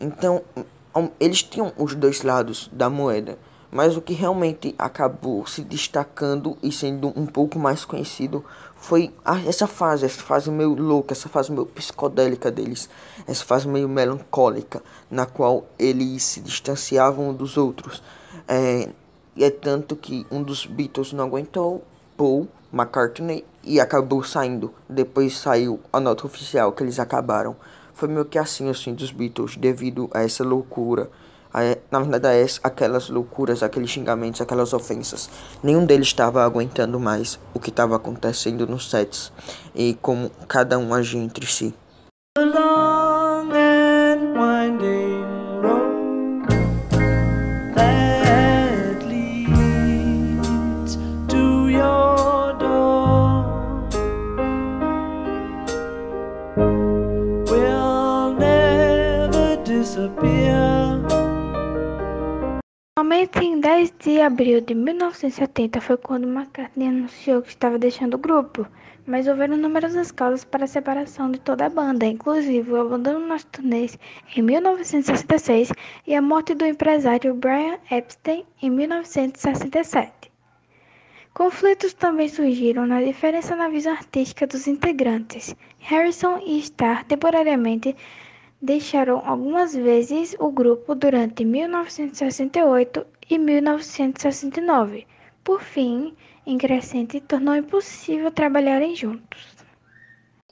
Então, 0.02 0.42
eles 1.20 1.44
tinham 1.44 1.74
os 1.78 1.94
dois 1.96 2.22
lados 2.22 2.70
da 2.72 2.90
moeda, 2.90 3.38
mas 3.72 3.98
o 3.98 4.02
que 4.02 4.14
realmente 4.14 4.74
acabou 4.78 5.46
se 5.46 5.62
destacando 5.62 6.58
e 6.64 6.72
sendo 6.72 7.08
um 7.20 7.26
pouco 7.26 7.60
mais 7.60 7.84
conhecido 7.84 8.44
foi 8.86 9.12
a- 9.26 9.40
essa 9.48 9.66
fase, 9.66 10.06
essa 10.06 10.22
fase 10.22 10.52
meio 10.52 10.76
louca, 10.76 11.12
essa 11.12 11.28
fase 11.28 11.52
meio 11.52 11.66
psicodélica 11.66 12.52
deles, 12.52 12.88
essa 13.26 13.44
fase 13.44 13.68
meio 13.68 13.90
melancólica, 13.90 14.80
na 15.10 15.26
qual 15.26 15.66
eles 15.80 16.22
se 16.22 16.40
distanciavam 16.40 17.30
um 17.30 17.34
dos 17.34 17.58
outros. 17.58 18.04
É, 18.48 18.88
e 19.36 19.44
é 19.44 19.50
tanto 19.50 19.96
que 19.96 20.24
um 20.30 20.44
dos 20.44 20.68
Beatles 20.68 21.14
não 21.14 21.24
aguentou, 21.26 21.84
Paul 22.16 22.48
McCartney, 22.72 23.44
e 23.64 23.80
acabou 23.80 24.24
saindo. 24.24 24.72
Depois 24.88 25.36
saiu 25.36 25.80
a 25.92 26.00
nota 26.00 26.28
oficial 26.28 26.72
que 26.72 26.84
eles 26.84 27.00
acabaram. 27.00 27.56
Foi 27.96 28.08
meio 28.08 28.26
que 28.26 28.38
assim, 28.38 28.70
assim, 28.70 28.94
dos 28.94 29.10
Beatles, 29.10 29.58
devido 29.58 30.12
a 30.14 30.22
essa 30.22 30.44
loucura. 30.44 31.10
Na 31.90 32.00
verdade, 32.02 32.60
aquelas 32.64 33.10
loucuras, 33.10 33.64
aqueles 33.64 33.90
xingamentos, 33.90 34.42
aquelas 34.42 34.74
ofensas. 34.74 35.30
Nenhum 35.64 35.86
deles 35.86 36.08
estava 36.08 36.44
aguentando 36.44 37.00
mais 37.00 37.40
o 37.54 37.60
que 37.60 37.70
estava 37.70 37.96
acontecendo 37.96 38.68
nos 38.68 38.90
sets 38.90 39.32
e 39.74 39.94
como 40.02 40.30
cada 40.48 40.78
um 40.78 40.94
agia 40.94 41.22
entre 41.22 41.46
si. 41.46 41.74
Abril 64.36 64.60
de 64.60 64.76
1970 64.76 65.80
foi 65.80 65.96
quando 65.96 66.28
McCartney 66.28 66.90
anunciou 66.90 67.42
que 67.42 67.52
estava 67.52 67.80
deixando 67.80 68.16
o 68.16 68.18
grupo, 68.18 68.68
mas 69.08 69.30
houveram 69.30 69.56
numerosas 69.56 70.12
causas 70.12 70.44
para 70.44 70.66
a 70.66 70.68
separação 70.68 71.32
de 71.32 71.40
toda 71.40 71.68
a 71.68 71.70
banda, 71.70 72.06
inclusive 72.06 72.70
o 72.70 72.82
abandono 72.82 73.26
nas 73.26 73.46
turnês 73.46 73.98
em 74.36 74.42
1966 74.42 75.72
e 76.06 76.14
a 76.14 76.22
morte 76.22 76.54
do 76.54 76.66
empresário 76.66 77.34
Brian 77.34 77.78
Epstein 77.90 78.44
em 78.62 78.70
1967. 78.70 80.30
Conflitos 81.34 81.94
também 81.94 82.28
surgiram 82.28 82.86
na 82.86 83.02
diferença 83.02 83.56
na 83.56 83.70
visão 83.70 83.94
artística 83.94 84.46
dos 84.46 84.68
integrantes. 84.68 85.56
Harrison 85.80 86.42
e 86.46 86.60
Starr 86.60 87.06
temporariamente 87.06 87.96
deixaram 88.62 89.22
algumas 89.26 89.74
vezes 89.74 90.36
o 90.40 90.52
grupo 90.52 90.96
durante 90.96 91.44
1968 91.46 93.06
e 93.30 93.38
1969. 93.38 95.08
Por 95.44 95.62
fim, 95.62 96.16
em 96.46 96.58
crescente, 96.58 97.20
tornou 97.20 97.56
impossível 97.56 98.32
trabalharem 98.32 98.96
juntos. 98.96 99.56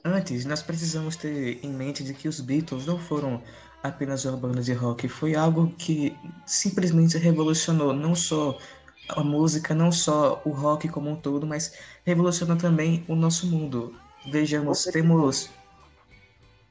Antes, 0.04 0.44
nós 0.44 0.62
precisamos 0.62 1.16
ter 1.16 1.64
em 1.64 1.72
mente 1.72 2.04
de 2.04 2.12
que 2.12 2.28
os 2.28 2.40
Beatles 2.40 2.86
não 2.86 2.98
foram 2.98 3.42
apenas 3.82 4.24
uma 4.24 4.36
banda 4.36 4.62
de 4.62 4.72
rock, 4.72 5.08
foi 5.08 5.34
algo 5.34 5.72
que 5.76 6.16
simplesmente 6.46 7.18
revolucionou 7.18 7.92
não 7.92 8.14
só 8.14 8.58
a 9.10 9.22
música, 9.22 9.74
não 9.74 9.92
só 9.92 10.40
o 10.44 10.50
rock 10.50 10.88
como 10.88 11.10
um 11.10 11.16
todo, 11.16 11.46
mas 11.46 11.74
revolucionou 12.04 12.56
também 12.56 13.04
o 13.08 13.14
nosso 13.14 13.46
mundo. 13.46 13.94
Vejamos, 14.30 14.84
temos 14.84 15.50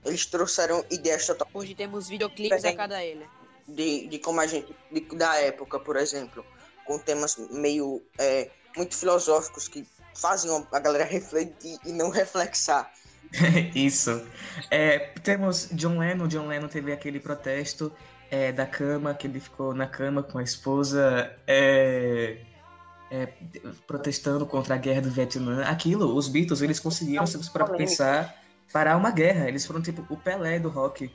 Eles 0.05 0.25
trouxeram 0.25 0.83
ideias 0.91 1.25
total 1.25 1.47
Hoje 1.53 1.73
temos 1.75 2.07
videoclipes 2.09 2.63
a 2.65 2.73
cada 2.75 3.03
ele. 3.03 3.25
de, 3.67 4.07
de 4.07 4.19
como 4.19 4.39
a 4.41 4.47
gente 4.47 4.75
de- 4.91 5.01
da 5.15 5.35
época, 5.37 5.79
por 5.79 5.95
exemplo, 5.95 6.45
com 6.85 6.97
temas 6.99 7.37
meio 7.51 8.03
é, 8.17 8.49
muito 8.75 8.95
filosóficos 8.95 9.67
que 9.67 9.85
fazem 10.15 10.51
a 10.71 10.79
galera 10.79 11.05
refletir 11.05 11.77
e 11.85 11.91
não 11.91 12.09
reflexar. 12.09 12.91
Isso. 13.73 14.27
É, 14.69 14.99
temos 15.23 15.69
John 15.71 15.97
Lennon. 15.97 16.27
John 16.27 16.47
Lennon 16.47 16.67
teve 16.67 16.91
aquele 16.91 17.19
protesto 17.19 17.91
é, 18.29 18.51
da 18.51 18.65
cama, 18.65 19.13
que 19.13 19.25
ele 19.25 19.39
ficou 19.39 19.73
na 19.73 19.87
cama 19.87 20.21
com 20.21 20.37
a 20.37 20.43
esposa 20.43 21.33
é, 21.47 22.37
é, 23.09 23.27
protestando 23.87 24.45
contra 24.45 24.75
a 24.75 24.77
guerra 24.77 25.01
do 25.01 25.09
Vietnã. 25.09 25.63
Aquilo, 25.65 26.15
os 26.15 26.27
Beatles, 26.27 26.61
eles 26.61 26.79
conseguiram, 26.79 27.25
se 27.25 27.37
você 27.37 27.49
parar 27.49 27.65
pra 27.65 27.77
pensar, 27.77 28.42
parar 28.71 28.97
uma 28.97 29.11
guerra. 29.11 29.47
Eles 29.47 29.65
foram 29.65 29.81
tipo 29.81 30.05
o 30.13 30.17
Pelé 30.17 30.59
do 30.59 30.69
rock. 30.69 31.11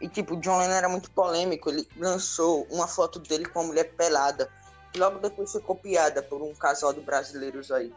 E 0.00 0.08
tipo, 0.08 0.34
o 0.34 0.40
John 0.40 0.58
Lennon 0.58 0.74
era 0.74 0.88
muito 0.88 1.10
polêmico, 1.10 1.68
ele 1.70 1.86
lançou 1.96 2.66
uma 2.70 2.86
foto 2.86 3.18
dele 3.18 3.46
com 3.46 3.58
uma 3.60 3.66
mulher 3.68 3.92
pelada, 3.96 4.48
que 4.92 4.98
logo 5.00 5.18
depois 5.18 5.50
foi 5.50 5.60
copiada 5.60 6.22
por 6.22 6.40
um 6.40 6.54
casal 6.54 6.92
de 6.92 7.00
brasileiros 7.00 7.72
aí. 7.72 7.92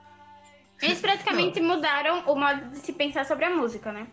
Eles 0.82 1.00
praticamente 1.00 1.60
mudaram 1.62 2.22
o 2.28 2.36
modo 2.36 2.70
de 2.72 2.80
se 2.80 2.92
pensar 2.92 3.24
sobre 3.26 3.46
a 3.46 3.52
música, 3.56 3.92
né? 3.92 4.08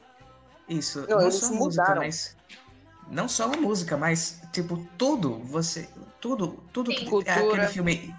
Isso, 0.69 1.01
Não, 1.09 1.17
não, 1.17 1.23
eles 1.23 1.37
só 1.37 1.47
a 1.47 1.51
música, 1.53 1.83
mudaram. 1.83 2.03
mas. 2.03 2.37
Não 3.11 3.27
só 3.27 3.45
a 3.45 3.57
música, 3.57 3.97
mas, 3.97 4.43
tipo, 4.53 4.87
tudo. 4.99 5.39
Você. 5.45 5.89
Tudo. 6.21 6.63
Tudo 6.75 6.91
Sim. 6.93 6.99
que. 6.99 7.05
Cultura. 7.07 7.35
Aquele 7.41 7.67
filme. 7.69 8.15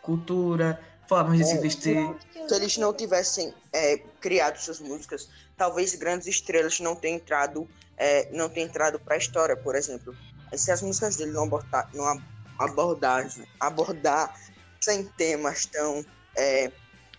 Cultura, 0.00 0.80
formas 1.06 1.36
de 1.36 1.44
se 1.44 1.58
É. 1.58 1.60
vestir. 1.60 2.16
Se 2.48 2.54
eles 2.54 2.78
não 2.78 2.94
tivessem 2.94 3.52
é, 3.70 3.98
criado 4.18 4.56
suas 4.56 4.80
músicas, 4.80 5.28
talvez 5.60 5.94
grandes 5.94 6.26
estrelas 6.26 6.80
não 6.80 6.96
tenham 6.96 7.16
entrado, 7.16 7.68
é, 7.98 8.30
não 8.32 8.48
tenham 8.48 8.66
entrado 8.66 8.98
para 8.98 9.16
a 9.16 9.18
história, 9.18 9.54
por 9.54 9.76
exemplo. 9.76 10.16
Se 10.54 10.72
as 10.72 10.80
músicas 10.80 11.16
dele 11.16 11.32
não 11.32 11.44
abordar, 11.44 11.86
não 11.92 12.06
ab- 12.06 12.24
abordar, 12.58 13.28
abordar 13.60 14.34
sem 14.80 15.04
temas 15.04 15.66
tão 15.66 16.02
é, 16.34 16.72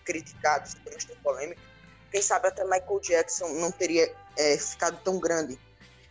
criticados, 0.04 0.74
temas 0.74 1.04
tão 1.04 1.14
polêmicos, 1.18 1.62
quem 2.10 2.20
sabe 2.20 2.48
até 2.48 2.64
Michael 2.64 2.98
Jackson 3.00 3.46
não 3.60 3.70
teria 3.70 4.12
é, 4.36 4.58
ficado 4.58 5.00
tão 5.04 5.20
grande. 5.20 5.56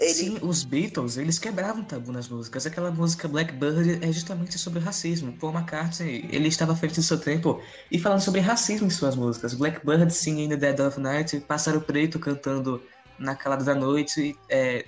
Ele, 0.01 0.13
Sim, 0.15 0.39
os 0.41 0.63
Beatles, 0.63 1.15
eles 1.15 1.37
quebravam 1.37 1.83
tabu 1.83 2.11
nas 2.11 2.27
músicas. 2.27 2.65
Aquela 2.65 2.89
música 2.89 3.27
Blackbird 3.27 4.03
é 4.03 4.11
justamente 4.11 4.57
sobre 4.57 4.79
racismo. 4.79 5.31
Paul 5.33 5.53
McCartney, 5.53 6.27
ele 6.31 6.47
estava 6.47 6.73
à 6.73 6.75
frente 6.75 6.95
do 6.95 7.03
seu 7.03 7.19
tempo 7.19 7.61
e 7.91 7.99
falando 7.99 8.19
sobre 8.19 8.41
racismo 8.41 8.87
em 8.87 8.89
suas 8.89 9.15
músicas. 9.15 9.53
Blackbird 9.53 10.11
Singing 10.11 10.45
in 10.45 10.49
the 10.49 10.57
Dead 10.57 10.79
of 10.79 10.99
Night, 10.99 11.39
Pássaro 11.41 11.79
Preto 11.81 12.17
cantando 12.17 12.81
na 13.19 13.35
calada 13.35 13.63
da 13.63 13.75
noite, 13.75 14.35
é, 14.49 14.87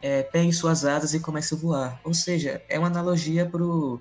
é, 0.00 0.22
pegue 0.22 0.50
suas 0.54 0.86
asas 0.86 1.12
e 1.12 1.20
comece 1.20 1.54
a 1.54 1.58
voar. 1.58 2.00
Ou 2.02 2.14
seja, 2.14 2.62
é 2.66 2.78
uma 2.78 2.88
analogia 2.88 3.44
pro, 3.44 4.00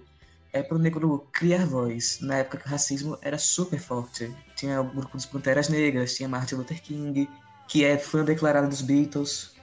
é, 0.54 0.64
pro 0.64 0.80
negro 0.80 1.28
criar 1.34 1.66
voz. 1.66 2.20
Na 2.22 2.38
época 2.38 2.60
que 2.60 2.68
o 2.68 2.72
racismo 2.72 3.18
era 3.22 3.38
super 3.38 3.78
forte. 3.78 4.34
Tinha 4.56 4.80
o 4.80 4.86
grupo 4.86 5.18
dos 5.18 5.26
Panteras 5.26 5.68
Negras, 5.68 6.16
tinha 6.16 6.30
Martin 6.30 6.56
Luther 6.56 6.82
King, 6.82 7.30
que 7.68 7.84
é 7.84 7.98
fã 7.98 8.24
declarado 8.24 8.70
dos 8.70 8.82
Beatles. 8.82 9.55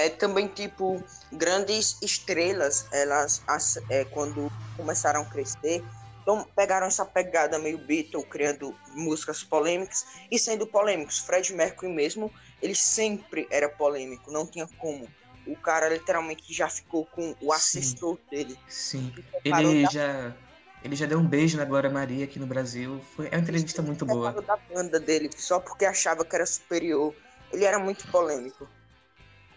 É 0.00 0.10
também 0.10 0.48
tipo 0.48 1.02
grandes 1.32 1.96
estrelas 2.02 2.86
elas 2.92 3.42
as- 3.46 3.78
é, 3.88 4.04
quando 4.04 4.46
começaram 4.76 5.22
a 5.22 5.26
crescer 5.26 5.84
então, 6.22 6.44
pegaram 6.54 6.86
essa 6.86 7.04
pegada 7.04 7.58
meio 7.58 7.78
Beatle 7.78 8.22
criando 8.24 8.76
músicas 8.94 9.42
polêmicas 9.42 10.04
e 10.30 10.38
sendo 10.38 10.66
polêmicos 10.66 11.18
Fred 11.18 11.52
Mercury 11.54 11.92
mesmo 11.92 12.30
ele 12.62 12.74
sempre 12.74 13.48
era 13.50 13.68
polêmico 13.68 14.30
não 14.30 14.46
tinha 14.46 14.68
como. 14.78 15.08
O 15.46 15.56
cara 15.56 15.88
literalmente 15.88 16.52
já 16.52 16.68
ficou 16.68 17.06
com 17.06 17.34
o 17.42 17.52
assessor 17.52 18.18
dele. 18.30 18.56
Sim, 18.68 19.10
ele 19.44 19.82
da- 19.82 19.88
já, 19.90 20.36
ele 20.84 20.94
já 20.94 21.06
deu 21.06 21.18
um 21.18 21.26
beijo 21.26 21.56
na 21.56 21.64
Glória 21.64 21.90
Maria 21.90 22.24
aqui 22.26 22.38
no 22.38 22.46
Brasil. 22.46 23.00
Foi 23.16 23.26
é 23.26 23.30
uma 23.36 23.40
entrevista 23.40 23.82
muito 23.82 24.04
boa. 24.04 24.30
da 24.42 24.56
banda 24.72 25.00
dele 25.00 25.30
só 25.36 25.58
porque 25.58 25.84
achava 25.86 26.24
que 26.24 26.36
era 26.36 26.46
superior. 26.46 27.14
Ele 27.52 27.64
era 27.64 27.78
muito 27.78 28.06
polêmico 28.08 28.68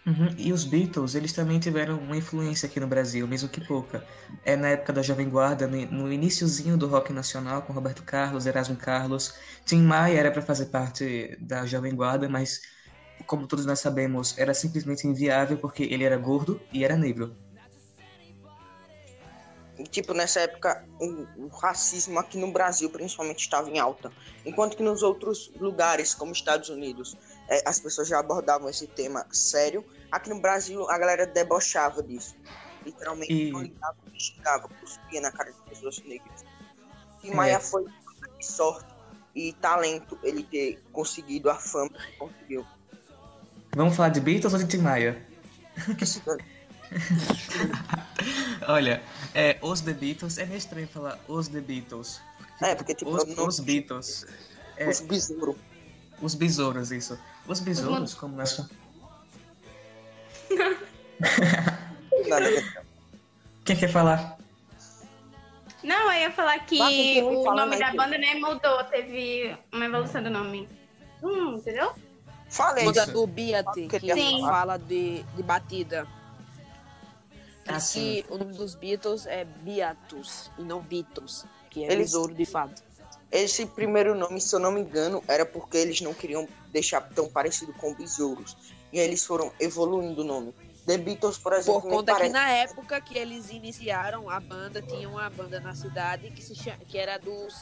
Uhum, 0.06 0.36
E 0.38 0.52
os 0.52 0.66
Beatles, 0.66 1.16
eles 1.16 1.32
também 1.32 1.60
tiveram 1.60 1.98
uma 1.98 2.18
influência 2.18 2.68
aqui 2.68 2.78
no 2.78 2.88
Brasil, 2.88 3.26
mesmo 3.26 3.48
que 3.48 3.62
pouca. 3.66 4.06
É 4.44 4.56
na 4.56 4.70
época 4.70 4.92
da 4.92 5.02
Jovem 5.02 5.30
Guarda, 5.30 5.66
no 5.66 6.12
iniciozinho 6.12 6.78
do 6.78 6.88
rock 6.88 7.14
nacional, 7.14 7.62
com 7.62 7.72
Roberto 7.72 8.04
Carlos, 8.04 8.46
Erasmo 8.46 8.76
Carlos. 8.76 9.34
Tim 9.66 9.82
Maia 9.82 10.20
era 10.20 10.32
para 10.32 10.42
fazer 10.42 10.66
parte 10.66 11.38
da 11.40 11.66
Jovem 11.66 11.96
Guarda, 11.96 12.28
mas 12.28 12.62
como 13.26 13.48
todos 13.48 13.66
nós 13.66 13.80
sabemos, 13.80 14.38
era 14.38 14.54
simplesmente 14.54 15.08
inviável 15.08 15.58
porque 15.58 15.84
ele 15.84 16.04
era 16.04 16.18
gordo 16.18 16.62
e 16.72 16.84
era 16.84 16.98
negro. 16.98 17.36
E, 19.80 19.84
tipo, 19.84 20.14
nessa 20.14 20.42
época, 20.42 20.86
o, 21.00 21.46
o 21.46 21.48
racismo 21.48 22.20
aqui 22.20 22.38
no 22.38 22.52
Brasil, 22.52 22.90
principalmente, 22.90 23.40
estava 23.40 23.70
em 23.70 23.80
alta. 23.80 24.12
Enquanto 24.46 24.78
que 24.78 24.84
nos 24.84 25.02
outros 25.02 25.52
lugares, 25.60 26.14
como 26.14 26.32
Estados 26.32 26.70
Unidos, 26.70 27.18
é, 27.50 27.62
as 27.68 27.80
pessoas 27.80 28.08
já 28.08 28.20
abordavam 28.20 28.70
esse 28.70 28.88
tema 28.88 29.26
sério. 29.32 29.84
Aqui 30.12 30.30
no 30.30 30.40
Brasil, 30.42 30.90
a 30.90 30.98
galera 30.98 31.26
debochava 31.26 32.02
disso. 32.04 32.36
Literalmente, 32.86 33.34
E- 33.34 33.52
não 33.52 33.62
ligava, 33.62 33.96
xingava, 34.18 34.68
cuspia 34.80 35.22
na 35.22 35.32
cara 35.32 35.52
de 35.52 35.58
pessoas 35.70 36.00
negras. 36.06 36.44
Tim 37.22 37.32
É. 37.32 37.36
Maia 37.36 37.60
foi 37.60 37.86
de 38.38 38.46
sorte 38.46 38.94
e 39.36 39.54
talento 39.54 40.18
ele 40.24 40.44
ter 40.44 40.84
conseguido 40.92 41.50
a 41.50 41.56
fama 41.56 41.90
que 41.90 42.12
conseguiu. 42.18 42.66
Vamos 43.76 43.96
falar 43.96 44.10
de 44.10 44.20
Beatles 44.20 44.54
ou 44.54 44.60
de 44.60 44.68
Tim 44.68 44.78
Maia? 44.80 45.26
Olha, 48.68 49.02
é, 49.34 49.58
os 49.62 49.82
The 49.82 49.94
Beatles, 49.94 50.38
é 50.38 50.46
meio 50.46 50.58
estranho 50.58 50.88
falar 50.88 51.20
os 51.28 51.48
The 51.48 51.60
Beatles. 51.62 52.22
É, 52.62 52.76
porque 52.76 52.94
tipo, 52.96 53.12
Os, 53.12 53.26
não- 53.36 53.48
os 53.48 53.60
Beatles. 53.60 54.26
É, 54.78 54.88
os 54.90 55.00
besouros. 55.02 55.56
os 56.22 56.36
besouros, 56.36 56.92
isso. 56.92 57.18
Os 57.48 57.60
besouros, 57.60 58.14
como 58.14 58.36
nós 58.38 58.52
chamamos. 58.56 58.78
Nada 62.28 62.46
a 62.46 62.50
ver. 62.50 62.84
Quem 63.66 63.76
quer 63.76 63.90
falar? 63.90 64.38
Não, 65.84 66.12
eu 66.14 66.22
ia 66.22 66.32
falar 66.32 66.60
que 66.66 66.80
o 67.22 67.44
nome 67.54 67.74
aí, 67.76 67.80
da 67.80 67.88
Cris. 67.88 67.98
banda, 67.98 68.18
né, 68.18 68.36
mudou. 68.36 68.84
Teve 68.86 69.58
uma 69.72 69.86
evolução 69.86 70.24
do 70.24 70.30
nome. 70.30 70.70
Hum, 71.22 71.56
entendeu? 71.56 71.94
Falei 72.50 72.86
Muda 72.86 73.04
isso. 73.04 73.12
do 73.12 73.28
Beat, 73.28 73.66
Que 73.74 73.88
que 74.00 74.14
tem- 74.14 74.42
fala 74.42 74.78
de, 74.78 75.24
de 75.24 75.44
batida. 75.44 76.08
Ah, 77.68 77.74
Diz 77.78 77.94
que 77.94 78.26
o 78.30 78.38
nome 78.38 78.54
dos 78.54 78.76
Beatles 78.76 79.26
é 79.26 79.46
Beatus 79.46 80.52
e 80.58 80.64
não 80.64 80.82
Beatles, 80.82 81.46
que 81.70 81.84
é 81.84 81.88
Eles- 81.88 81.98
besouro 82.12 82.34
de 82.34 82.46
fato. 82.46 82.82
Esse 83.34 83.66
primeiro 83.66 84.14
nome, 84.14 84.40
se 84.40 84.54
eu 84.56 84.60
não 84.60 84.72
me 84.72 84.82
engano, 84.82 85.24
era 85.28 85.44
porque 85.46 85.76
eles 85.78 86.00
não 86.02 86.14
queriam 86.14 86.48
deixar 86.72 87.02
tão 87.02 87.28
parecido 87.28 87.74
com 87.74 87.94
besouros. 87.94 88.56
E 88.94 89.00
aí 89.00 89.08
eles 89.08 89.26
foram 89.26 89.52
evoluindo 89.60 90.22
o 90.22 90.24
nome. 90.24 90.54
The 90.86 90.98
Beatles, 91.00 91.38
por 91.38 91.54
exemplo, 91.54 91.82
Por 91.82 91.90
conta 91.90 92.12
que 92.12 92.18
parece- 92.20 92.34
na 92.34 92.48
época 92.50 93.02
que 93.02 93.18
eles 93.18 93.50
iniciaram 93.50 94.30
a 94.30 94.40
banda, 94.40 94.82
tinha 94.82 95.10
uma 95.10 95.28
banda 95.30 95.60
na 95.60 95.74
cidade 95.74 96.30
que, 96.30 96.44
se 96.44 96.54
chama, 96.54 96.78
que 96.88 96.98
era 96.98 97.18
dos 97.18 97.56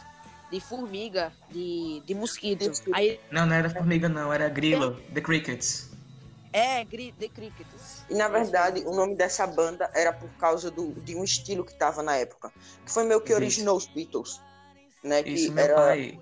de 0.51 0.59
formiga, 0.59 1.31
de, 1.49 2.01
de 2.05 2.13
mosquito. 2.13 2.69
Aí 2.91 3.17
Não, 3.31 3.45
não 3.45 3.55
era 3.55 3.69
formiga, 3.69 4.09
não, 4.09 4.33
era 4.33 4.49
grilo, 4.49 4.99
The 5.13 5.21
Crickets. 5.21 5.89
é 6.51 6.83
gri- 6.83 7.13
The 7.17 7.29
Crickets. 7.29 8.03
E 8.09 8.13
na 8.15 8.27
verdade, 8.27 8.81
o 8.85 8.93
nome 8.93 9.15
dessa 9.15 9.47
banda 9.47 9.89
era 9.93 10.11
por 10.11 10.27
causa 10.31 10.69
do, 10.69 10.91
de 10.99 11.15
um 11.15 11.23
estilo 11.23 11.63
que 11.63 11.73
tava 11.75 12.03
na 12.03 12.17
época. 12.17 12.51
Que 12.85 12.91
foi 12.91 13.05
meio 13.05 13.21
que 13.21 13.33
originou 13.33 13.77
os 13.77 13.85
Beatles. 13.85 14.41
Né? 15.03 15.23
Que 15.23 15.31
Isso, 15.31 15.51
meu 15.51 15.63
era. 15.63 15.75
pai. 15.75 16.19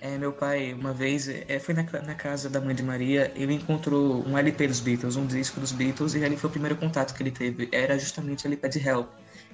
É, 0.00 0.18
meu 0.18 0.32
pai, 0.32 0.74
uma 0.74 0.92
vez, 0.92 1.26
é, 1.26 1.58
foi 1.58 1.74
na, 1.74 1.82
na 1.82 2.14
casa 2.14 2.50
da 2.50 2.60
mãe 2.60 2.74
de 2.74 2.82
Maria, 2.82 3.32
ele 3.34 3.54
encontrou 3.54 4.22
um 4.28 4.36
LP 4.36 4.68
dos 4.68 4.78
Beatles, 4.78 5.16
um 5.16 5.26
disco 5.26 5.58
dos 5.58 5.72
Beatles, 5.72 6.14
e 6.14 6.22
ali 6.22 6.36
foi 6.36 6.48
o 6.48 6.50
primeiro 6.50 6.76
contato 6.76 7.14
que 7.14 7.22
ele 7.22 7.30
teve. 7.30 7.68
Era 7.72 7.98
justamente 7.98 8.44
o 8.44 8.48
LP 8.48 8.68
de 8.68 8.86
Help. 8.86 9.08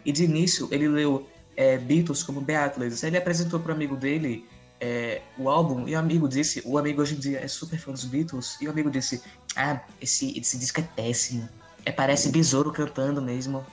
E 0.05 0.11
de 0.11 0.25
início, 0.25 0.69
ele 0.73 0.89
leu 0.89 1.29
é, 1.57 1.79
Beatles 1.79 2.23
como 2.23 2.41
Beatles. 2.41 3.03
Ele 3.05 3.17
apresentou 3.17 3.61
para 3.61 3.73
o 3.73 3.75
amigo 3.75 3.97
dele 3.97 4.45
é, 4.81 5.23
o 5.39 5.49
álbum, 5.49 5.87
e 5.87 5.95
o 5.95 5.99
amigo 5.99 6.29
disse: 6.29 6.61
o 6.65 6.77
amigo 6.77 7.01
hoje 7.01 7.15
em 7.15 7.19
dia 7.19 7.39
é 7.39 7.47
super 7.47 7.79
fã 7.79 7.93
dos 7.93 8.05
Beatles, 8.05 8.57
e 8.61 8.67
o 8.67 8.71
amigo 8.71 8.91
disse: 8.91 9.23
Ah, 9.55 9.81
esse, 10.01 10.37
esse 10.37 10.59
disco 10.59 10.81
é 10.81 10.83
péssimo. 10.83 11.49
É, 11.85 11.93
parece 11.93 12.31
besouro 12.31 12.73
cantando 12.73 13.23
mesmo. 13.23 13.65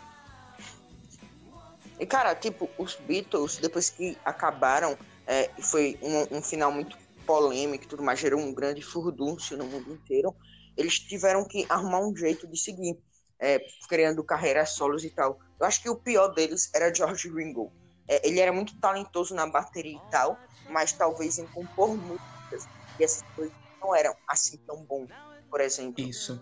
E 2.00 2.06
cara, 2.06 2.34
tipo, 2.34 2.70
os 2.78 2.96
Beatles, 2.96 3.58
depois 3.58 3.90
que 3.90 4.18
acabaram, 4.24 4.98
é, 5.28 5.52
foi 5.62 6.00
um, 6.02 6.38
um 6.38 6.42
final 6.42 6.72
muito 6.72 6.98
polêmico 7.26 7.84
e 7.84 7.88
tudo 7.88 8.02
mais, 8.02 8.20
gerou 8.20 8.40
um 8.40 8.54
grande 8.54 8.82
furdúncio 8.82 9.58
no 9.58 9.66
mundo 9.66 9.94
inteiro. 9.94 10.34
Eles 10.78 10.98
tiveram 10.98 11.46
que 11.46 11.66
arrumar 11.70 12.00
um 12.00 12.16
jeito 12.16 12.48
de 12.48 12.58
seguir, 12.58 12.98
é, 13.40 13.60
criando 13.88 14.24
carreiras 14.24 14.72
solos 14.72 15.04
e 15.04 15.10
tal. 15.10 15.38
Eu 15.60 15.68
acho 15.68 15.82
que 15.82 15.90
o 15.90 15.98
pior 15.98 16.30
deles 16.30 16.70
era 16.74 16.94
George 16.94 17.30
Ringo. 17.30 17.72
É, 18.08 18.28
ele 18.28 18.40
era 18.40 18.52
muito 18.52 18.80
talentoso 18.80 19.36
na 19.36 19.46
bateria 19.46 19.98
e 19.98 20.04
tal, 20.10 20.40
mas 20.70 20.94
talvez 20.94 21.38
em 21.38 21.48
compor 21.48 21.98
músicas 21.98 22.68
e 22.98 23.04
essas 23.04 23.24
coisas 23.36 23.56
não 23.82 23.94
eram 23.94 24.16
assim 24.28 24.58
tão 24.66 24.84
bom, 24.86 25.08
por 25.50 25.62
exemplo. 25.62 26.04
Isso. 26.04 26.40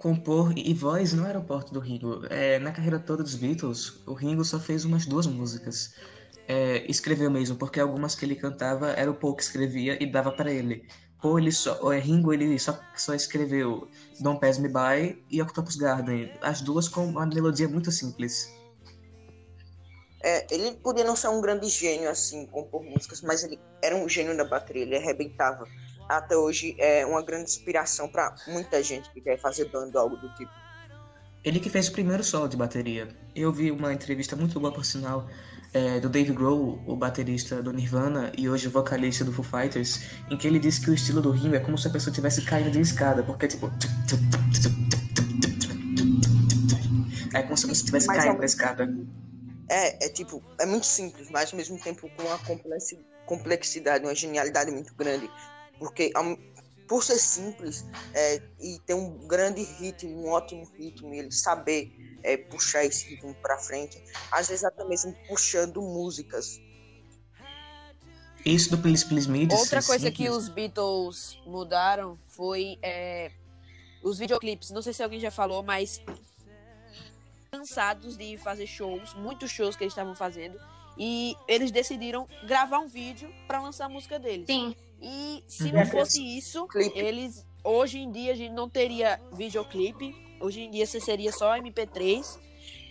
Compor 0.00 0.54
e 0.56 0.72
voz 0.72 1.12
não 1.12 1.26
era 1.26 1.38
o 1.38 1.44
porte 1.44 1.74
do 1.74 1.78
Ringo. 1.78 2.24
É, 2.30 2.58
na 2.58 2.72
carreira 2.72 2.98
toda 2.98 3.22
dos 3.22 3.34
Beatles, 3.34 4.00
o 4.06 4.14
Ringo 4.14 4.42
só 4.42 4.58
fez 4.58 4.86
umas 4.86 5.04
duas 5.04 5.26
músicas. 5.26 5.94
É, 6.48 6.90
escreveu 6.90 7.30
mesmo, 7.30 7.56
porque 7.56 7.78
algumas 7.78 8.14
que 8.14 8.24
ele 8.24 8.34
cantava 8.34 8.92
era 8.92 9.10
o 9.10 9.14
Paul 9.14 9.36
que 9.36 9.42
escrevia 9.42 10.02
e 10.02 10.10
dava 10.10 10.32
para 10.32 10.50
ele. 10.50 10.88
Paul, 11.20 11.38
ele 11.38 11.52
só, 11.52 11.92
é, 11.92 11.98
Ringo, 11.98 12.32
ele 12.32 12.58
só, 12.58 12.80
só 12.96 13.14
escreveu 13.14 13.90
Don't 14.20 14.40
Pass 14.40 14.58
Me 14.58 14.68
By 14.68 15.22
e 15.30 15.42
Octopus 15.42 15.76
Garden. 15.76 16.32
As 16.40 16.62
duas 16.62 16.88
com 16.88 17.04
uma 17.04 17.26
melodia 17.26 17.68
muito 17.68 17.92
simples. 17.92 18.50
É, 20.22 20.46
ele 20.50 20.72
podia 20.76 21.04
não 21.04 21.14
ser 21.14 21.28
um 21.28 21.42
grande 21.42 21.68
gênio, 21.68 22.08
assim, 22.08 22.46
compor 22.46 22.82
músicas, 22.82 23.20
mas 23.20 23.44
ele 23.44 23.60
era 23.82 23.94
um 23.94 24.08
gênio 24.08 24.34
da 24.34 24.46
bateria, 24.46 24.82
ele 24.82 24.96
arrebentava. 24.96 25.68
Até 26.10 26.36
hoje 26.36 26.74
é 26.76 27.06
uma 27.06 27.22
grande 27.22 27.44
inspiração 27.44 28.08
para 28.08 28.34
muita 28.48 28.82
gente 28.82 29.08
que 29.12 29.20
quer 29.20 29.38
fazer 29.38 29.66
banda 29.66 29.96
ou 29.98 30.04
algo 30.04 30.16
do 30.16 30.28
tipo. 30.34 30.50
Ele 31.44 31.60
que 31.60 31.70
fez 31.70 31.86
o 31.86 31.92
primeiro 31.92 32.24
solo 32.24 32.48
de 32.48 32.56
bateria. 32.56 33.08
Eu 33.34 33.52
vi 33.52 33.70
uma 33.70 33.92
entrevista 33.92 34.34
muito 34.34 34.58
boa, 34.58 34.72
por 34.72 34.84
sinal, 34.84 35.28
é, 35.72 36.00
do 36.00 36.08
Dave 36.08 36.32
Grohl, 36.32 36.82
o 36.84 36.96
baterista 36.96 37.62
do 37.62 37.72
Nirvana 37.72 38.32
e 38.36 38.48
hoje 38.48 38.66
vocalista 38.66 39.24
do 39.24 39.32
Foo 39.32 39.44
Fighters, 39.44 40.00
em 40.28 40.36
que 40.36 40.48
ele 40.48 40.58
disse 40.58 40.80
que 40.80 40.90
o 40.90 40.94
estilo 40.94 41.22
do 41.22 41.30
Ringo 41.30 41.54
é 41.54 41.60
como 41.60 41.78
se 41.78 41.86
a 41.86 41.90
pessoa 41.90 42.10
estivesse 42.10 42.42
caindo 42.42 42.72
de 42.72 42.78
uma 42.78 42.82
escada, 42.82 43.22
porque 43.22 43.46
tipo. 43.46 43.70
É 47.32 47.42
como 47.42 47.56
se 47.56 47.66
você 47.68 47.72
estivesse 47.72 48.08
Mas 48.08 48.24
caindo 48.24 48.38
da 48.40 48.44
escada. 48.46 48.92
É, 49.68 50.06
é 50.06 50.08
tipo, 50.08 50.42
é 50.58 50.66
muito 50.66 50.86
simples, 50.86 51.30
mas 51.30 51.52
ao 51.52 51.56
mesmo 51.56 51.78
tempo 51.78 52.10
com 52.16 52.24
uma 52.24 52.36
complexi- 52.38 52.98
complexidade, 53.24 54.04
uma 54.04 54.14
genialidade 54.14 54.72
muito 54.72 54.92
grande. 54.94 55.30
Porque 55.80 56.12
por 56.86 57.02
ser 57.02 57.18
simples 57.18 57.84
é, 58.14 58.42
e 58.60 58.78
ter 58.86 58.94
um 58.94 59.26
grande 59.26 59.62
ritmo, 59.62 60.26
um 60.26 60.28
ótimo 60.28 60.70
ritmo, 60.78 61.14
e 61.14 61.20
ele 61.20 61.32
saber 61.32 61.90
é, 62.22 62.36
puxar 62.36 62.84
esse 62.84 63.08
ritmo 63.08 63.34
pra 63.36 63.58
frente, 63.58 64.00
às 64.30 64.48
vezes 64.48 64.62
até 64.62 64.84
mesmo 64.84 65.12
puxando 65.26 65.80
músicas. 65.80 66.60
Isso 68.44 68.70
do 68.70 68.78
Please 68.78 69.06
Please 69.06 69.28
Me 69.28 69.48
Outra 69.50 69.82
coisa 69.82 70.10
que 70.10 70.24
simples, 70.24 70.36
os 70.36 70.48
Beatles 70.48 71.38
mudaram 71.46 72.18
foi 72.28 72.78
é, 72.82 73.30
os 74.02 74.18
videoclipes. 74.18 74.70
Não 74.70 74.82
sei 74.82 74.92
se 74.92 75.02
alguém 75.02 75.20
já 75.20 75.30
falou, 75.30 75.62
mas 75.62 76.02
cansados 77.50 78.16
de 78.16 78.36
fazer 78.38 78.66
shows, 78.66 79.14
muitos 79.14 79.50
shows 79.50 79.76
que 79.76 79.84
eles 79.84 79.92
estavam 79.92 80.14
fazendo, 80.14 80.60
e 80.98 81.34
eles 81.48 81.70
decidiram 81.70 82.28
gravar 82.46 82.78
um 82.80 82.88
vídeo 82.88 83.32
para 83.46 83.60
lançar 83.60 83.86
a 83.86 83.88
música 83.88 84.18
deles. 84.18 84.46
Sim. 84.46 84.74
E 85.00 85.42
se 85.48 85.64
Uhum. 85.64 85.72
não 85.72 85.86
fosse 85.86 86.22
isso, 86.36 86.66
eles 86.94 87.46
hoje 87.64 87.98
em 87.98 88.10
dia 88.10 88.32
a 88.32 88.36
gente 88.36 88.52
não 88.52 88.68
teria 88.68 89.20
videoclipe. 89.32 90.14
Hoje 90.40 90.62
em 90.62 90.70
dia 90.70 90.86
você 90.86 91.00
seria 91.00 91.32
só 91.32 91.56
MP3. 91.56 92.38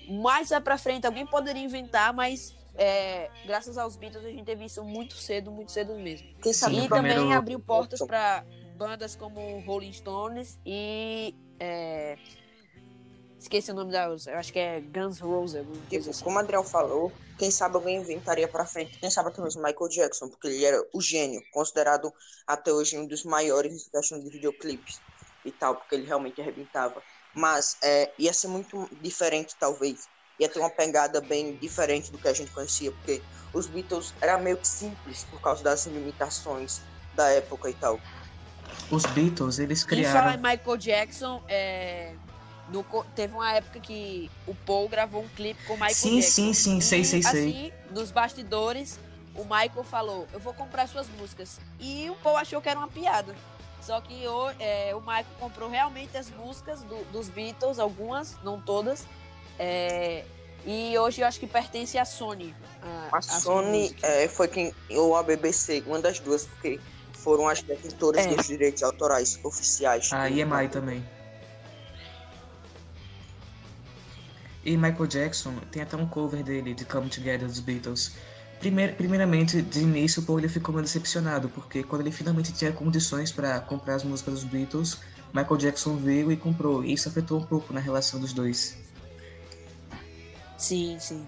Mais 0.10 0.50
lá 0.50 0.60
pra 0.60 0.78
frente 0.78 1.06
alguém 1.06 1.26
poderia 1.26 1.62
inventar, 1.64 2.14
mas 2.14 2.56
é, 2.76 3.30
graças 3.46 3.78
aos 3.78 3.96
Beatles 3.96 4.26
a 4.26 4.30
gente 4.30 4.44
teve 4.44 4.66
isso 4.66 4.84
muito 4.84 5.14
cedo, 5.16 5.52
muito 5.52 5.72
cedo 5.72 5.94
mesmo. 5.96 6.28
Quem 6.42 6.54
sabe 6.54 6.76
Sim, 6.76 6.86
E 6.86 6.90
também 6.90 7.12
primeiro- 7.14 7.38
abriu 7.38 7.60
portas 7.60 8.00
para 8.06 8.44
bandas 8.78 9.16
como 9.16 9.60
Rolling 9.66 9.92
Stones 9.94 10.58
e 10.66 11.36
é, 11.60 12.18
esqueci 13.40 13.72
o 13.72 13.74
nome 13.74 13.92
da 13.92 14.06
eu 14.06 14.38
acho 14.38 14.52
que 14.52 14.60
é 14.60 14.82
Guns 14.82 15.20
N' 15.20 15.26
Roses, 15.28 15.66
Tipo, 15.90 16.10
assim. 16.10 16.24
como 16.24 16.36
o 16.38 16.40
Adriel 16.40 16.64
falou, 16.64 17.12
quem 17.38 17.50
sabe 17.50 17.76
alguém 17.76 17.98
inventaria 17.98 18.48
pra 18.48 18.66
frente. 18.66 18.98
Quem 19.00 19.10
sabe 19.10 19.30
até 19.30 19.42
mesmo 19.42 19.64
Michael 19.64 19.90
Jackson, 19.90 20.28
porque 20.28 20.48
ele 20.48 20.66
era 20.66 20.84
o 20.94 21.02
gênio, 21.02 21.42
considerado 21.52 22.14
até 22.46 22.72
hoje 22.72 22.98
um 22.98 23.06
dos 23.06 23.24
maiores 23.24 23.88
em 23.88 23.90
questão 23.90 24.20
de 24.20 24.30
videoclipes 24.30 25.00
e 25.46 25.52
tal, 25.52 25.76
porque 25.76 25.96
ele 25.96 26.06
realmente 26.06 26.42
arrebentava. 26.42 27.02
Mas 27.34 27.78
é, 27.82 28.12
ia 28.18 28.34
ser 28.34 28.48
muito 28.48 28.90
diferente, 29.02 29.56
talvez. 29.60 30.08
Ia 30.40 30.50
ter 30.50 30.60
uma 30.60 30.70
pegada 30.70 31.22
bem 31.22 31.56
diferente 31.56 32.12
do 32.12 32.18
que 32.18 32.28
a 32.28 32.34
gente 32.34 32.52
conhecia, 32.52 32.92
porque 32.92 33.22
os 33.54 33.68
Beatles 33.68 34.14
era 34.22 34.38
meio 34.38 34.58
que 34.58 34.68
simples 34.68 35.26
por 35.26 35.40
causa 35.42 35.64
das 35.64 35.86
limitações 35.86 36.82
da 37.16 37.30
época 37.30 37.70
e 37.70 37.74
tal. 37.74 38.00
Os 38.92 39.06
Beatles, 39.08 39.60
eles 39.60 39.82
E 39.82 39.84
falar 39.86 40.36
em 40.36 40.40
criaram. 40.40 40.42
Michael 40.42 40.78
Jackson, 40.78 41.44
é, 41.48 42.16
no 42.72 42.84
teve 43.16 43.34
uma 43.34 43.52
época 43.54 43.80
que 43.80 44.30
o 44.48 44.54
Paul 44.54 44.88
gravou 44.90 45.24
um 45.24 45.28
clipe 45.30 45.62
com 45.66 45.74
o 45.74 45.76
Michael 45.78 45.94
Sim, 45.96 46.20
Jackson. 46.20 46.32
sim, 46.32 46.54
sim, 46.54 46.82
sei, 46.82 47.02
E, 47.02 47.06
sei, 47.06 47.22
sei. 47.24 47.30
Assim, 47.50 47.72
nos 47.92 48.12
bastidores, 48.12 49.00
o 49.36 49.44
Michael 49.44 49.84
falou: 49.84 50.28
Eu 50.34 50.40
vou 50.40 50.54
comprar 50.54 50.88
suas 50.88 51.08
músicas. 51.10 51.60
E 51.80 52.10
o 52.10 52.16
Paul 52.16 52.38
achou 52.38 52.62
que 52.62 52.70
era 52.70 52.78
uma 52.80 52.88
piada. 52.88 53.36
Só 53.82 54.02
que 54.02 54.28
o, 54.28 54.50
é, 54.60 54.94
o 54.94 55.00
Michael 55.00 55.26
comprou 55.40 55.70
realmente 55.70 56.16
as 56.18 56.30
músicas 56.30 56.82
do- 56.84 57.04
dos 57.12 57.30
Beatles, 57.30 57.80
algumas, 57.80 58.36
não 58.44 58.60
todas. 58.62 59.06
É, 59.58 60.26
e 60.66 60.98
hoje 60.98 61.22
eu 61.22 61.28
acho 61.28 61.40
que 61.40 61.48
pertence 61.48 61.98
à 61.98 62.06
Sony. 62.06 62.54
A 63.12 63.18
as 63.18 63.26
Sony 63.26 63.96
é, 64.04 64.28
foi 64.28 64.48
quem. 64.48 64.74
Ou 64.92 65.16
a 65.16 65.24
BBC, 65.24 65.82
uma 65.88 66.00
das 66.00 66.20
duas, 66.20 66.46
porque 66.46 66.80
foram 67.14 67.48
as 67.48 67.62
detentoras 67.62 68.26
É. 68.26 68.36
dos 68.36 68.48
direitos 68.48 68.84
autorais 68.84 69.40
oficiais. 69.44 70.12
A 70.14 70.30
EMI 70.30 70.68
também. 70.70 71.04
E 74.70 74.78
Michael 74.78 75.08
Jackson 75.08 75.56
tem 75.72 75.82
até 75.82 75.98
um 75.98 76.06
cover 76.06 76.44
dele 76.44 76.76
de 76.76 76.86
Come 76.86 77.10
Together 77.10 77.48
dos 77.48 77.60
Beatles. 77.60 78.12
Primeir, 78.60 78.96
primeiramente, 78.96 79.64
de 79.64 79.80
início, 79.80 80.22
o 80.22 80.26
Paul 80.28 80.38
ele 80.38 80.48
ficou 80.48 80.72
meio 80.76 80.86
decepcionado, 80.86 81.50
porque 81.50 81.82
quando 81.82 82.02
ele 82.02 82.12
finalmente 82.12 82.54
tinha 82.54 82.72
condições 82.72 83.32
para 83.32 83.60
comprar 83.62 83.96
as 83.96 84.04
músicas 84.04 84.36
dos 84.36 84.44
Beatles, 84.44 85.00
Michael 85.34 85.58
Jackson 85.58 85.96
veio 85.96 86.32
e 86.32 86.38
comprou. 86.38 86.86
E 86.86 86.94
isso 86.94 87.10
afetou 87.10 87.40
um 87.40 87.44
pouco 87.44 87.74
na 87.74 87.80
relação 87.80 88.20
dos 88.20 88.32
dois. 88.32 88.78
Sim, 90.56 90.98
sim. 91.00 91.26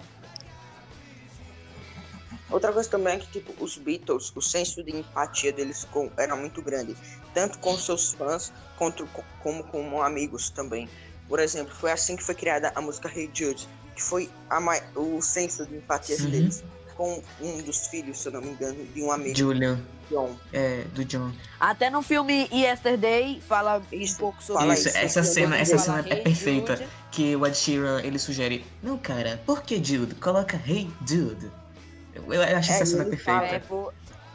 Outra 2.48 2.72
coisa 2.72 2.88
também 2.88 3.14
é 3.14 3.18
que, 3.18 3.26
tipo, 3.26 3.52
os 3.60 3.76
Beatles, 3.76 4.30
o 4.36 4.40
senso 4.40 4.84
de 4.84 4.94
empatia 4.94 5.52
deles 5.52 5.82
com, 5.90 6.12
era 6.16 6.36
muito 6.36 6.62
grande. 6.62 6.94
Tanto 7.34 7.58
com 7.58 7.76
seus 7.76 8.12
fãs, 8.12 8.52
quanto, 8.76 9.04
co- 9.08 9.24
como 9.40 9.64
com 9.64 10.00
amigos 10.00 10.48
também. 10.48 10.88
Por 11.32 11.40
exemplo, 11.40 11.74
foi 11.74 11.90
assim 11.90 12.14
que 12.14 12.22
foi 12.22 12.34
criada 12.34 12.70
a 12.74 12.80
música 12.82 13.08
Hey 13.08 13.30
Jude, 13.32 13.66
que 13.96 14.02
foi 14.02 14.28
a 14.50 14.60
mai- 14.60 14.82
o 14.94 15.22
senso 15.22 15.64
de 15.64 15.76
empatia 15.76 16.14
Uhum. 16.20 16.28
deles 16.28 16.62
com 16.94 17.22
um 17.40 17.62
dos 17.62 17.86
filhos, 17.86 18.18
se 18.20 18.28
eu 18.28 18.32
não 18.32 18.42
me 18.42 18.48
engano, 18.50 18.84
de 18.84 19.02
um 19.02 19.10
amigo, 19.10 19.34
Julian, 19.34 19.80
John. 20.10 20.36
é, 20.52 20.84
do 20.92 21.02
John. 21.06 21.32
Até 21.58 21.88
no 21.88 22.02
filme 22.02 22.50
Yesterday 22.52 23.40
fala 23.48 23.80
Isso, 23.90 24.16
um 24.16 24.18
pouco 24.18 24.42
sobre 24.42 24.60
fala 24.60 24.74
Isso, 24.74 24.88
isso. 24.88 24.98
essa 24.98 25.22
cena, 25.22 25.56
essa 25.56 25.78
cena 25.78 26.04
é 26.06 26.16
Hey 26.16 26.22
perfeita. 26.22 26.76
Jude. 26.76 26.88
Que 27.10 27.34
o 27.34 27.46
Ed 27.46 27.56
Sheeran 27.56 28.02
ele 28.02 28.18
sugere: 28.18 28.62
Não, 28.82 28.98
cara, 28.98 29.40
por 29.46 29.62
que 29.62 29.82
Jude? 29.82 30.14
Coloca 30.16 30.60
Hey 30.66 30.90
Jude. 31.08 31.50
Eu, 32.14 32.30
eu 32.30 32.42
acho 32.58 32.72
É, 32.72 32.74
essa 32.74 32.84
cena 32.84 33.02
ele 33.04 33.10
perfeita. 33.16 33.54
É, 33.54 33.58
pô, 33.60 33.90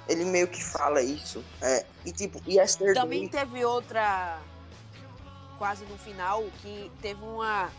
Ele 0.10 0.26
meio 0.26 0.48
que 0.48 0.64
fala 0.64 1.00
isso. 1.04 1.44
É, 1.62 1.86
e 2.04 2.12
tipo, 2.12 2.42
Yesterday... 2.50 2.96
Também 2.96 3.28
teve 3.28 3.64
outra, 3.64 4.40
quase 5.58 5.86
no 5.86 5.98
final, 5.98 6.44
que 6.62 6.92
teve 7.02 7.24
uma, 7.24 7.70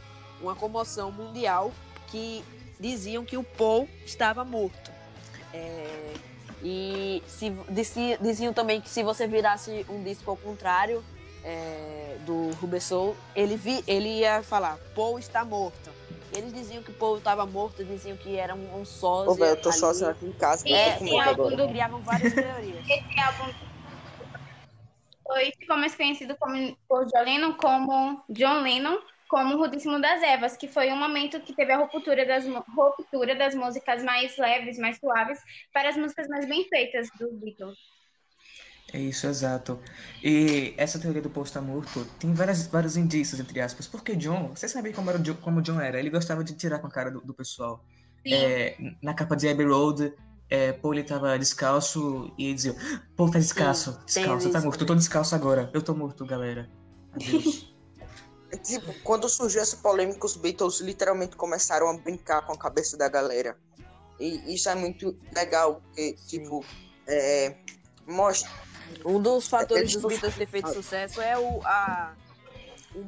uma 0.40 0.54
comoção 0.54 1.10
mundial 1.12 1.72
que 2.08 2.44
diziam 2.78 3.24
que 3.24 3.36
o 3.36 3.42
Paul 3.44 3.88
estava 4.04 4.44
morto. 4.44 4.90
É, 5.52 6.14
e 6.62 7.22
se, 7.26 7.50
dizi- 7.68 8.18
diziam 8.20 8.52
também 8.52 8.80
que 8.80 8.88
se 8.88 9.02
você 9.02 9.26
virasse 9.26 9.86
um 9.88 10.02
disco 10.02 10.30
ao 10.30 10.36
contrário 10.36 11.04
é, 11.44 12.16
do 12.26 12.50
Rubber 12.60 12.82
Soul, 12.82 13.16
ele, 13.34 13.56
vi, 13.56 13.82
ele 13.86 14.20
ia 14.20 14.42
falar, 14.42 14.76
Paul 14.94 15.18
está 15.18 15.44
morto. 15.44 15.96
Eles 16.36 16.52
diziam 16.52 16.82
que 16.82 16.90
o 16.90 16.94
Paul 16.94 17.16
estava 17.16 17.46
morto, 17.46 17.82
diziam 17.82 18.14
que 18.16 18.36
era 18.36 18.54
um, 18.54 18.80
um 18.80 18.84
sósia. 18.84 19.30
Ô, 19.30 19.34
velho, 19.34 19.52
eu 19.52 19.62
tô 19.62 19.70
ali. 19.70 19.78
sozinho 19.78 20.10
aqui 20.10 20.26
em 20.26 20.32
casa, 20.32 20.68
É, 20.68 20.92
álbum 20.94 21.18
agora. 21.48 21.68
criavam 21.68 22.00
várias 22.02 22.34
teorias. 22.34 22.84
Esse 22.86 23.20
álbum 23.20 23.50
foi 25.28 25.52
ficou 25.58 25.76
mais 25.76 25.94
conhecido 25.94 26.34
como, 26.40 26.76
por 26.88 27.04
John 27.04 27.22
Lennon 27.22 27.52
como 27.52 28.24
John 28.30 28.62
Lennon 28.62 28.98
como 29.28 29.56
o 29.56 29.58
Rudíssimo 29.58 30.00
das 30.00 30.22
Evas, 30.22 30.56
que 30.56 30.66
foi 30.66 30.90
um 30.90 30.96
momento 30.96 31.38
que 31.40 31.54
teve 31.54 31.70
a 31.70 31.76
ruptura 31.76 32.24
das, 32.24 32.46
ruptura 32.74 33.36
das 33.36 33.54
músicas 33.54 34.02
mais 34.02 34.34
leves, 34.38 34.78
mais 34.78 34.96
suaves, 34.96 35.38
para 35.70 35.90
as 35.90 35.98
músicas 35.98 36.26
mais 36.28 36.48
bem 36.48 36.66
feitas 36.66 37.08
dos 37.20 37.38
Beatles. 37.38 37.76
É 38.90 38.98
isso, 38.98 39.26
exato. 39.26 39.78
E 40.24 40.72
essa 40.78 40.98
teoria 40.98 41.20
do 41.20 41.28
Paul 41.28 41.44
estar 41.44 41.60
morto 41.60 42.06
tem 42.18 42.32
várias, 42.32 42.66
vários 42.68 42.96
indícios, 42.96 43.38
entre 43.38 43.60
aspas. 43.60 43.86
Porque 43.86 44.16
John, 44.16 44.48
você 44.48 44.66
sabe 44.66 44.94
como, 44.94 45.10
era 45.10 45.18
o 45.18 45.22
John, 45.22 45.34
como 45.34 45.58
o 45.58 45.62
John 45.62 45.78
era? 45.78 45.98
Ele 45.98 46.08
gostava 46.08 46.42
de 46.42 46.54
tirar 46.54 46.78
com 46.78 46.86
a 46.86 46.90
cara 46.90 47.10
do, 47.10 47.20
do 47.20 47.34
pessoal. 47.34 47.84
É, 48.26 48.76
na 49.02 49.12
capa 49.12 49.36
de 49.36 49.46
Abbey 49.46 49.66
Road, 49.66 50.12
é, 50.50 50.72
Paul 50.72 50.94
ele 50.94 51.04
tava 51.04 51.38
descalço 51.38 52.32
e 52.38 52.52
dizia: 52.52 52.74
Paul 53.16 53.30
tá 53.30 53.38
descalço, 53.38 54.00
descalço, 54.04 54.50
tá 54.50 54.60
morto. 54.60 54.82
Eu 54.82 54.86
tô 54.86 54.94
descalço 54.94 55.34
agora. 55.34 55.70
Eu 55.72 55.82
tô 55.82 55.94
morto, 55.94 56.24
galera. 56.24 56.70
Adeus. 57.12 57.74
Tipo, 58.64 58.94
quando 59.04 59.28
surgiu 59.28 59.60
essa 59.60 59.76
polêmica, 59.76 60.24
os 60.24 60.34
Beatles 60.34 60.80
literalmente 60.80 61.36
começaram 61.36 61.86
a 61.90 61.98
brincar 61.98 62.46
com 62.46 62.54
a 62.54 62.56
cabeça 62.56 62.96
da 62.96 63.06
galera. 63.06 63.58
E 64.18 64.54
isso 64.54 64.70
é 64.70 64.74
muito 64.74 65.14
legal, 65.36 65.82
porque, 65.82 66.14
tipo, 66.26 66.64
é, 67.06 67.54
mostra. 68.06 68.50
Um 69.04 69.20
dos 69.20 69.48
fatores 69.48 69.92
dos 69.92 70.02
Beatles 70.02 70.34
ter 70.34 70.46
feito 70.46 70.72
sucesso 70.72 71.20
é 71.20 71.38
o, 71.38 71.60
a, 71.62 72.16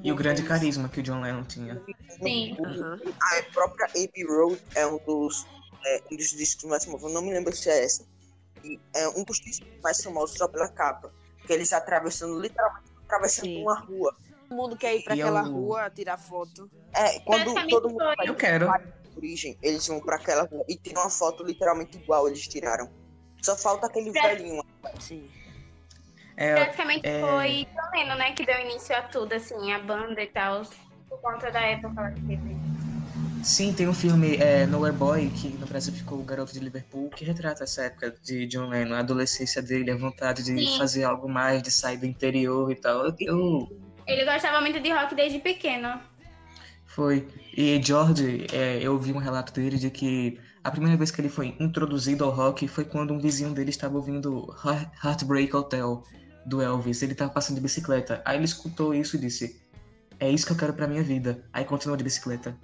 e 0.02 0.12
o 0.12 0.14
grande 0.14 0.42
carisma 0.42 0.88
que 0.88 1.00
o 1.00 1.02
John 1.02 1.20
Lennon 1.20 1.42
tinha. 1.44 1.80
Sim. 2.22 2.56
Aham. 2.64 3.00
A 3.20 3.42
própria 3.52 3.86
Abbey 3.86 4.24
Road 4.26 4.60
é 4.74 4.86
um 4.86 4.98
dos, 5.04 5.46
é, 5.84 6.02
um 6.10 6.16
dos 6.16 6.30
discos 6.30 6.64
mais 6.64 6.84
famosos, 6.84 7.06
eu 7.08 7.14
não 7.14 7.22
me 7.22 7.32
lembro 7.32 7.54
se 7.54 7.68
é 7.70 7.84
essa. 7.84 8.04
E 8.64 8.78
é 8.94 9.08
um 9.08 9.24
dos 9.24 9.38
discos 9.40 9.68
mais 9.82 10.02
famosos 10.02 10.36
só 10.36 10.46
pela 10.48 10.68
capa. 10.68 11.12
Que 11.46 11.52
eles 11.52 11.72
atravessando, 11.72 12.38
literalmente 12.40 12.90
atravessando 13.04 13.46
Sim. 13.46 13.62
uma 13.62 13.78
rua. 13.80 14.14
Todo 14.48 14.56
mundo 14.56 14.76
quer 14.76 14.96
ir 14.96 15.02
pra 15.04 15.14
E 15.16 15.22
aquela 15.22 15.42
eu- 15.46 15.52
rua 15.52 15.90
tirar 15.90 16.18
foto. 16.18 16.70
É, 16.94 17.20
quando 17.20 17.54
todo 17.68 17.88
mundo 17.88 18.04
vai 18.04 18.28
Eu 18.28 18.34
quero. 18.34 18.68
origem, 19.16 19.56
eles 19.62 19.86
vão 19.86 20.00
pra 20.00 20.16
aquela 20.16 20.44
rua 20.44 20.64
e 20.68 20.76
tiram 20.76 21.02
uma 21.02 21.10
foto 21.10 21.42
literalmente 21.44 21.96
igual 21.98 22.26
eles 22.28 22.46
tiraram. 22.46 22.90
Só 23.42 23.56
falta 23.56 23.86
aquele 23.86 24.12
Pra- 24.12 24.28
velhinho. 24.28 24.62
Sim. 25.00 25.28
É, 26.36 26.54
Praticamente 26.54 27.06
é- 27.06 27.20
foi 27.20 27.66
Lennon, 27.92 28.14
né, 28.16 28.32
que 28.32 28.46
deu 28.46 28.58
início 28.60 28.94
a 28.96 29.02
tudo, 29.02 29.32
assim, 29.34 29.72
a 29.72 29.78
banda 29.78 30.22
e 30.22 30.26
tal, 30.28 30.62
por 31.08 31.20
conta 31.20 31.50
da 31.50 31.60
época 31.60 32.12
que 32.12 32.26
teve. 32.26 32.69
Sim, 33.42 33.72
tem 33.72 33.88
um 33.88 33.94
filme, 33.94 34.36
é, 34.36 34.66
Nowhere 34.66 34.94
Boy, 34.96 35.30
que 35.30 35.48
no 35.56 35.66
Brasil 35.66 35.92
ficou 35.94 36.20
o 36.20 36.24
Garoto 36.24 36.52
de 36.52 36.60
Liverpool, 36.60 37.08
que 37.10 37.24
retrata 37.24 37.64
essa 37.64 37.82
época 37.84 38.14
de 38.22 38.46
John 38.46 38.68
Lennon, 38.68 38.94
a 38.94 38.98
adolescência 38.98 39.62
dele, 39.62 39.90
a 39.90 39.96
vontade 39.96 40.42
de 40.42 40.54
Sim. 40.66 40.78
fazer 40.78 41.04
algo 41.04 41.26
mais, 41.28 41.62
de 41.62 41.70
sair 41.70 41.96
do 41.96 42.04
interior 42.04 42.70
e 42.70 42.74
tal. 42.76 43.06
Eu, 43.18 43.66
Ele 44.06 44.24
gostava 44.26 44.60
muito 44.60 44.78
de 44.78 44.90
rock 44.92 45.14
desde 45.14 45.38
pequeno. 45.38 46.00
foi. 46.84 47.26
E 47.56 47.80
George, 47.82 48.46
é, 48.52 48.78
eu 48.82 48.98
vi 48.98 49.12
um 49.12 49.18
relato 49.18 49.54
dele 49.54 49.78
de 49.78 49.90
que 49.90 50.38
a 50.62 50.70
primeira 50.70 50.96
vez 50.98 51.10
que 51.10 51.20
ele 51.20 51.30
foi 51.30 51.56
introduzido 51.58 52.24
ao 52.24 52.30
rock 52.30 52.68
foi 52.68 52.84
quando 52.84 53.14
um 53.14 53.18
vizinho 53.18 53.54
dele 53.54 53.70
estava 53.70 53.96
ouvindo 53.96 54.54
Heart- 54.62 54.92
Heartbreak 55.02 55.56
Hotel 55.56 56.04
do 56.44 56.60
Elvis. 56.60 57.00
Ele 57.02 57.12
estava 57.12 57.30
passando 57.30 57.56
de 57.56 57.62
bicicleta. 57.62 58.20
Aí 58.24 58.36
ele 58.36 58.44
escutou 58.44 58.92
isso 58.94 59.16
e 59.16 59.18
disse: 59.18 59.62
É 60.18 60.28
isso 60.30 60.44
que 60.46 60.52
eu 60.52 60.56
quero 60.56 60.74
pra 60.74 60.86
minha 60.86 61.02
vida. 61.02 61.42
Aí 61.52 61.64
continuou 61.64 61.96
de 61.96 62.04
bicicleta. 62.04 62.54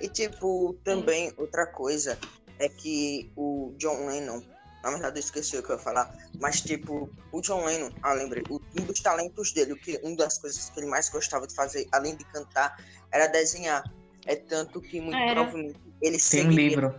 E 0.00 0.08
tipo, 0.08 0.74
também 0.84 1.32
outra 1.36 1.66
coisa 1.66 2.18
é 2.58 2.68
que 2.68 3.30
o 3.36 3.74
John 3.76 4.06
Lennon, 4.06 4.42
na 4.82 4.90
verdade 4.90 5.18
eu 5.18 5.20
esqueci 5.20 5.56
o 5.56 5.62
que 5.62 5.70
eu 5.70 5.76
ia 5.76 5.82
falar, 5.82 6.12
mas 6.40 6.60
tipo, 6.60 7.10
o 7.32 7.40
John 7.40 7.64
Lennon, 7.64 7.90
ah, 8.02 8.12
lembrei, 8.12 8.44
um 8.50 8.84
dos 8.84 9.00
talentos 9.00 9.52
dele, 9.52 9.72
o 9.72 9.76
que, 9.76 9.98
uma 10.02 10.16
das 10.16 10.38
coisas 10.38 10.70
que 10.70 10.80
ele 10.80 10.86
mais 10.88 11.08
gostava 11.08 11.46
de 11.46 11.54
fazer, 11.54 11.86
além 11.92 12.16
de 12.16 12.24
cantar, 12.24 12.76
era 13.12 13.26
desenhar. 13.26 13.82
É 14.26 14.36
tanto 14.36 14.80
que 14.80 15.00
muito 15.00 15.16
Era. 15.16 15.34
provavelmente 15.36 15.80
ele 16.02 16.18
Tem 16.18 16.18
um 16.18 16.18
seguiria 16.18 16.68
livro. 16.68 16.94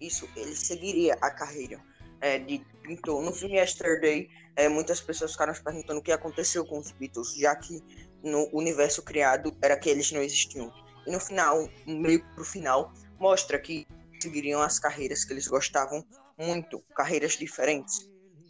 isso, 0.00 0.28
ele 0.34 0.56
seguiria 0.56 1.14
a 1.20 1.30
carreira 1.30 1.80
é, 2.20 2.38
de 2.38 2.58
pintor. 2.82 3.22
No 3.22 3.32
filme 3.32 3.56
Yesterday, 3.56 4.28
é, 4.56 4.68
muitas 4.68 5.00
pessoas 5.00 5.32
ficaram 5.32 5.54
se 5.54 5.62
perguntando 5.62 6.00
o 6.00 6.02
que 6.02 6.12
aconteceu 6.12 6.64
com 6.64 6.78
os 6.78 6.90
Beatles, 6.92 7.34
já 7.36 7.54
que 7.54 7.80
no 8.22 8.48
universo 8.52 9.02
criado 9.02 9.56
era 9.62 9.76
que 9.76 9.88
eles 9.88 10.10
não 10.12 10.20
existiam. 10.22 10.72
E 11.06 11.10
no 11.10 11.20
final, 11.20 11.68
meio 11.86 12.24
pro 12.34 12.44
final, 12.44 12.92
mostra 13.18 13.58
que 13.58 13.86
seguiriam 14.20 14.62
as 14.62 14.78
carreiras 14.78 15.24
que 15.24 15.32
eles 15.32 15.48
gostavam 15.48 16.04
muito, 16.38 16.82
carreiras 16.94 17.32
diferentes. 17.32 18.08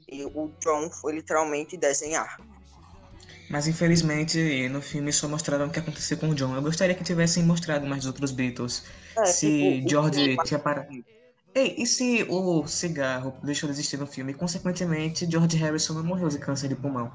E 0.08 0.24
o 0.24 0.52
John 0.60 0.90
foi 0.90 1.14
literalmente 1.14 1.76
desenhar. 1.76 2.36
Mas 3.48 3.66
infelizmente 3.66 4.68
no 4.68 4.80
filme 4.80 5.12
só 5.12 5.28
mostraram 5.28 5.66
o 5.66 5.70
que 5.70 5.78
aconteceu 5.78 6.16
com 6.16 6.30
o 6.30 6.34
John. 6.34 6.54
Eu 6.54 6.62
gostaria 6.62 6.94
que 6.94 7.04
tivessem 7.04 7.42
mostrado 7.42 7.86
mais 7.86 8.02
dos 8.02 8.06
outros 8.08 8.30
Beatles. 8.30 8.84
É, 9.16 9.24
se 9.26 9.46
tipo, 9.46 9.88
George 9.88 10.36
tinha 10.44 10.58
parado. 10.58 10.88
Ei, 11.54 11.74
e 11.76 11.86
se 11.86 12.24
o 12.30 12.66
cigarro 12.66 13.34
deixou 13.42 13.68
de 13.68 13.74
existir 13.74 13.98
no 13.98 14.06
filme 14.06 14.32
consequentemente, 14.32 15.30
George 15.30 15.56
Harrison 15.58 15.92
não 15.94 16.02
morreu 16.04 16.28
de 16.28 16.38
câncer 16.38 16.68
de 16.68 16.74
pulmão? 16.74 17.12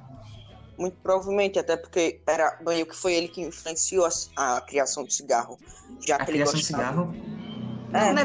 Muito 0.77 0.97
provavelmente, 1.01 1.57
até 1.57 1.75
porque 1.75 2.21
era 2.27 2.59
meio 2.65 2.85
que 2.85 2.95
foi 2.95 3.13
ele 3.15 3.27
que 3.27 3.41
influenciou 3.41 4.07
a, 4.35 4.57
a 4.57 4.61
criação 4.61 5.03
do 5.03 5.11
cigarro. 5.11 5.57
Já 6.05 6.15
A 6.15 6.19
que 6.19 6.31
ele 6.31 6.37
criação 6.37 6.59
gostava. 6.59 6.83
cigarro? 6.83 7.13
É. 7.93 8.13
Não, 8.13 8.13
né? 8.13 8.23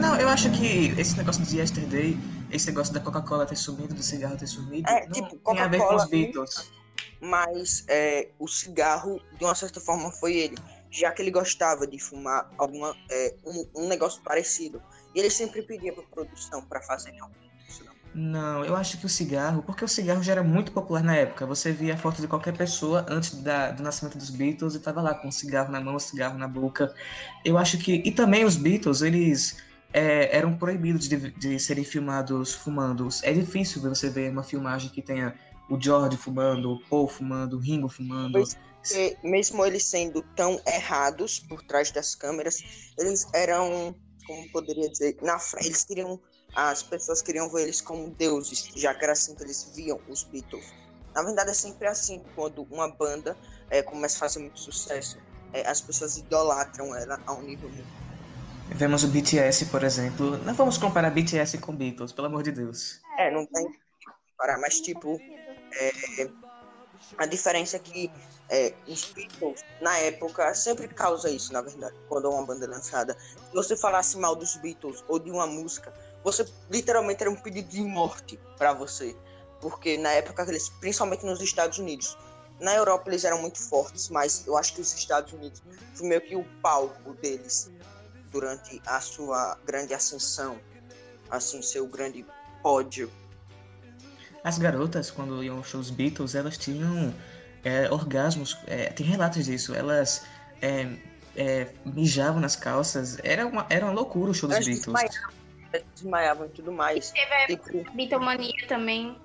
não, 0.00 0.16
eu 0.20 0.28
acho 0.28 0.50
que 0.50 0.88
esse 1.00 1.16
negócio 1.16 1.42
de 1.44 1.58
Yesterday, 1.58 2.16
esse 2.50 2.66
negócio 2.66 2.92
da 2.92 3.00
Coca-Cola 3.00 3.46
ter 3.46 3.56
sumido, 3.56 3.94
do 3.94 4.02
cigarro 4.02 4.36
ter 4.36 4.46
sumido, 4.46 4.88
É, 4.90 5.06
tipo, 5.08 5.36
tem 5.38 5.58
a 5.60 5.68
ver 5.68 5.78
com 5.78 5.84
Coca-Cola 5.84 6.04
os 6.04 6.10
Beatles. 6.10 6.70
mas 7.20 7.84
é, 7.88 8.30
o 8.38 8.46
cigarro, 8.46 9.20
de 9.38 9.44
uma 9.44 9.54
certa 9.54 9.80
forma, 9.80 10.10
foi 10.12 10.34
ele, 10.36 10.56
já 10.90 11.10
que 11.12 11.22
ele 11.22 11.30
gostava 11.30 11.86
de 11.86 11.98
fumar 11.98 12.50
alguma, 12.58 12.94
é, 13.10 13.34
um, 13.46 13.84
um 13.84 13.88
negócio 13.88 14.22
parecido. 14.22 14.82
E 15.14 15.20
ele 15.20 15.30
sempre 15.30 15.62
pedia 15.62 15.92
para 15.92 16.02
produção 16.04 16.60
para 16.66 16.82
fazer 16.82 17.12
não. 18.14 18.64
Eu 18.64 18.76
acho 18.76 18.98
que 18.98 19.06
o 19.06 19.08
cigarro, 19.08 19.62
porque 19.62 19.84
o 19.84 19.88
cigarro 19.88 20.22
já 20.22 20.32
era 20.32 20.42
muito 20.42 20.72
popular 20.72 21.02
na 21.02 21.16
época. 21.16 21.46
Você 21.46 21.72
via 21.72 21.94
a 21.94 21.96
foto 21.96 22.20
de 22.20 22.28
qualquer 22.28 22.56
pessoa 22.56 23.04
antes 23.08 23.34
da- 23.42 23.70
do 23.72 23.82
nascimento 23.82 24.16
dos 24.16 24.30
Beatles 24.30 24.74
e 24.74 24.80
tava 24.80 25.00
lá 25.02 25.14
com 25.14 25.28
um 25.28 25.32
cigarro 25.32 25.70
na 25.72 25.80
mão, 25.80 25.96
um 25.96 25.98
cigarro 25.98 26.38
na 26.38 26.46
boca. 26.48 26.94
Eu 27.44 27.58
acho 27.58 27.78
que. 27.78 28.02
E 28.04 28.12
também 28.12 28.44
os 28.44 28.56
Beatles, 28.56 29.02
eles 29.02 29.56
é, 29.92 30.36
eram 30.36 30.56
proibidos 30.56 31.08
de, 31.08 31.30
de 31.32 31.58
serem 31.58 31.84
filmados 31.84 32.54
fumando. 32.54 33.08
É 33.22 33.32
difícil 33.32 33.80
você 33.82 34.10
ver 34.10 34.30
uma 34.30 34.42
filmagem 34.42 34.90
que 34.90 35.02
tenha 35.02 35.34
o 35.68 35.80
George 35.80 36.16
fumando, 36.16 36.72
o 36.72 36.80
Paul 36.88 37.08
fumando, 37.08 37.56
o 37.56 37.60
Ringo 37.60 37.88
fumando. 37.88 38.42
Porque 38.84 39.16
mesmo 39.24 39.64
eles 39.64 39.86
sendo 39.86 40.22
tão 40.36 40.60
errados 40.66 41.40
por 41.40 41.62
trás 41.62 41.90
das 41.90 42.14
câmeras, 42.14 42.62
eles 42.98 43.26
eram, 43.32 43.94
como 44.26 44.46
poderia 44.50 44.90
dizer, 44.90 45.16
na 45.22 45.38
frente, 45.38 45.68
eles 45.68 45.84
queriam, 45.84 46.20
as 46.54 46.82
pessoas 46.82 47.20
queriam 47.20 47.48
ver 47.48 47.62
eles 47.62 47.80
como 47.80 48.10
deuses, 48.10 48.70
já 48.76 48.94
que 48.94 49.02
era 49.02 49.12
assim 49.12 49.34
que 49.34 49.42
eles 49.42 49.70
viam 49.74 50.00
os 50.08 50.22
Beatles. 50.24 50.64
Na 51.14 51.22
verdade 51.22 51.50
é 51.50 51.54
sempre 51.54 51.86
assim, 51.86 52.22
quando 52.34 52.62
uma 52.70 52.88
banda 52.88 53.36
é, 53.70 53.82
começa 53.82 54.16
a 54.16 54.20
fazer 54.20 54.40
muito 54.40 54.58
sucesso, 54.58 55.18
é, 55.52 55.66
as 55.68 55.80
pessoas 55.80 56.16
idolatram 56.16 56.94
ela 56.94 57.20
a 57.26 57.32
um 57.32 57.42
nível 57.42 57.68
muito. 57.68 58.04
Vemos 58.68 59.04
o 59.04 59.08
BTS, 59.08 59.66
por 59.66 59.84
exemplo. 59.84 60.38
Não 60.38 60.54
vamos 60.54 60.78
comparar 60.78 61.10
BTS 61.10 61.58
com 61.58 61.74
Beatles, 61.74 62.12
pelo 62.12 62.28
amor 62.28 62.42
de 62.42 62.50
Deus. 62.50 63.00
É, 63.18 63.30
não 63.30 63.46
tem 63.46 63.70
que 63.70 63.78
parar, 64.36 64.58
mas 64.58 64.80
tipo, 64.80 65.20
é, 65.78 66.28
a 67.18 67.26
diferença 67.26 67.76
é 67.76 67.78
que 67.78 68.10
é, 68.48 68.74
os 68.86 69.12
Beatles, 69.12 69.62
na 69.80 69.96
época, 69.98 70.52
sempre 70.54 70.88
causa 70.88 71.30
isso, 71.30 71.52
na 71.52 71.62
verdade, 71.62 71.94
quando 72.08 72.26
é 72.26 72.30
uma 72.30 72.44
banda 72.44 72.66
lançada. 72.66 73.16
Se 73.18 73.54
você 73.54 73.76
falasse 73.76 74.16
mal 74.16 74.34
dos 74.34 74.56
Beatles 74.56 75.04
ou 75.08 75.18
de 75.18 75.30
uma 75.30 75.46
música, 75.46 75.92
você 76.24 76.44
literalmente 76.70 77.22
era 77.22 77.30
um 77.30 77.36
pedido 77.36 77.68
de 77.68 77.82
morte 77.82 78.40
pra 78.56 78.72
você. 78.72 79.14
Porque 79.60 79.96
na 79.98 80.10
época, 80.10 80.42
eles, 80.48 80.68
principalmente 80.80 81.24
nos 81.24 81.40
Estados 81.40 81.78
Unidos, 81.78 82.16
na 82.60 82.74
Europa 82.74 83.10
eles 83.10 83.24
eram 83.24 83.40
muito 83.40 83.60
fortes, 83.60 84.08
mas 84.08 84.46
eu 84.46 84.56
acho 84.56 84.74
que 84.74 84.80
os 84.80 84.92
Estados 84.92 85.32
Unidos 85.32 85.62
foi 85.94 86.08
meio 86.08 86.20
que 86.20 86.34
o 86.34 86.44
palco 86.62 87.14
deles 87.14 87.70
durante 88.30 88.80
a 88.86 89.00
sua 89.00 89.56
grande 89.64 89.94
ascensão, 89.94 90.58
assim, 91.30 91.62
seu 91.62 91.86
grande 91.86 92.26
pódio. 92.62 93.10
As 94.42 94.58
garotas, 94.58 95.10
quando 95.10 95.42
iam 95.42 95.58
aos 95.58 95.68
shows 95.68 95.90
Beatles, 95.90 96.34
elas 96.34 96.58
tinham 96.58 97.14
é, 97.62 97.90
orgasmos. 97.90 98.58
é, 98.66 98.90
tem 98.90 99.06
relatos 99.06 99.44
disso. 99.44 99.74
Elas 99.74 100.22
é, 100.60 100.88
é, 101.36 101.68
mijavam 101.84 102.40
nas 102.40 102.56
calças. 102.56 103.18
Era 103.22 103.46
uma, 103.46 103.66
era 103.70 103.86
uma 103.86 103.92
loucura 103.94 104.30
o 104.30 104.34
show 104.34 104.48
dos 104.48 104.56
Elas 104.56 104.66
Beatles. 104.66 104.84
desmaiavam, 104.84 105.43
desmaiavam 105.94 106.46
e 106.46 106.50
tudo 106.50 106.72
mais. 106.72 107.10
Teve 107.10 107.56
Tipo, 107.56 107.88
a 107.88 107.92
Beatlemania 107.92 108.66
também. 108.68 109.16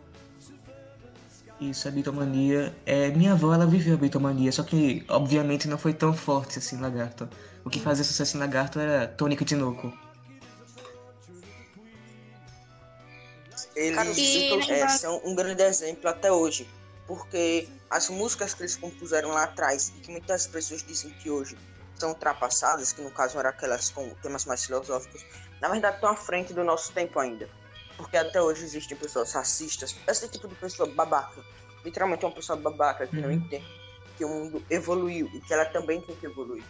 Isso, 1.59 1.87
a 1.87 1.91
bitomania. 1.91 2.73
É, 2.85 3.09
minha 3.09 3.33
avó, 3.33 3.53
ela 3.53 3.65
viveu 3.65 3.95
a 3.95 3.97
bitomania, 3.97 4.51
só 4.51 4.63
que, 4.63 5.03
obviamente, 5.09 5.67
não 5.67 5.77
foi 5.77 5.93
tão 5.93 6.13
forte 6.13 6.59
assim 6.59 6.77
em 6.77 6.79
Lagarto. 6.79 7.27
O 7.65 7.69
que 7.69 7.79
fazia 7.79 8.03
sucesso 8.05 8.37
em 8.37 8.39
Lagarto 8.39 8.79
era 8.79 9.07
Tônico 9.07 9.43
Tinoco. 9.43 9.93
eles 13.79 13.95
Cara, 13.95 14.09
e 14.09 14.71
é, 14.71 14.87
são 14.89 15.21
um 15.23 15.33
grande 15.33 15.63
exemplo 15.63 16.09
até 16.09 16.31
hoje, 16.31 16.67
porque 17.07 17.67
as 17.89 18.09
músicas 18.09 18.53
que 18.53 18.61
eles 18.61 18.75
compuseram 18.75 19.29
lá 19.29 19.43
atrás 19.43 19.93
e 19.95 20.01
que 20.01 20.11
muitas 20.11 20.47
pessoas 20.47 20.83
dizem 20.83 21.11
que 21.11 21.29
hoje 21.29 21.57
são 21.97 22.09
ultrapassadas, 22.09 22.91
que 22.91 23.01
no 23.01 23.11
caso 23.11 23.39
eram 23.39 23.49
aquelas 23.49 23.89
com 23.89 24.09
temas 24.21 24.45
mais 24.45 24.65
filosóficos, 24.65 25.25
na 25.61 25.69
verdade 25.69 25.95
estão 25.95 26.09
à 26.09 26.15
frente 26.15 26.53
do 26.53 26.63
nosso 26.63 26.91
tempo 26.93 27.19
ainda. 27.19 27.49
Porque 27.97 28.15
até 28.15 28.41
hoje 28.41 28.63
existem 28.63 28.95
pessoas 28.97 29.33
racistas, 29.33 29.95
esse 30.07 30.27
tipo 30.29 30.47
de 30.47 30.55
pessoa 30.55 30.89
babaca, 30.89 31.41
literalmente 31.83 32.25
uma 32.25 32.31
pessoa 32.31 32.57
babaca 32.57 33.05
que 33.07 33.15
não 33.17 33.29
Uhum. 33.29 33.35
entende 33.35 33.65
que 34.17 34.25
o 34.25 34.29
mundo 34.29 34.63
evoluiu 34.69 35.29
e 35.33 35.39
que 35.41 35.53
ela 35.53 35.65
também 35.65 36.01
tem 36.01 36.15
que 36.15 36.25
evoluir. 36.25 36.63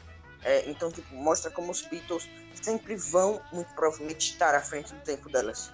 É, 0.43 0.69
então, 0.69 0.91
tipo, 0.91 1.13
mostra 1.15 1.51
como 1.51 1.71
os 1.71 1.81
Beatles 1.81 2.27
sempre 2.61 2.95
vão, 2.95 3.41
muito 3.51 3.73
provavelmente, 3.75 4.31
estar 4.31 4.55
à 4.55 4.61
frente 4.61 4.93
do 4.93 4.99
tempo 5.01 5.29
delas. 5.29 5.71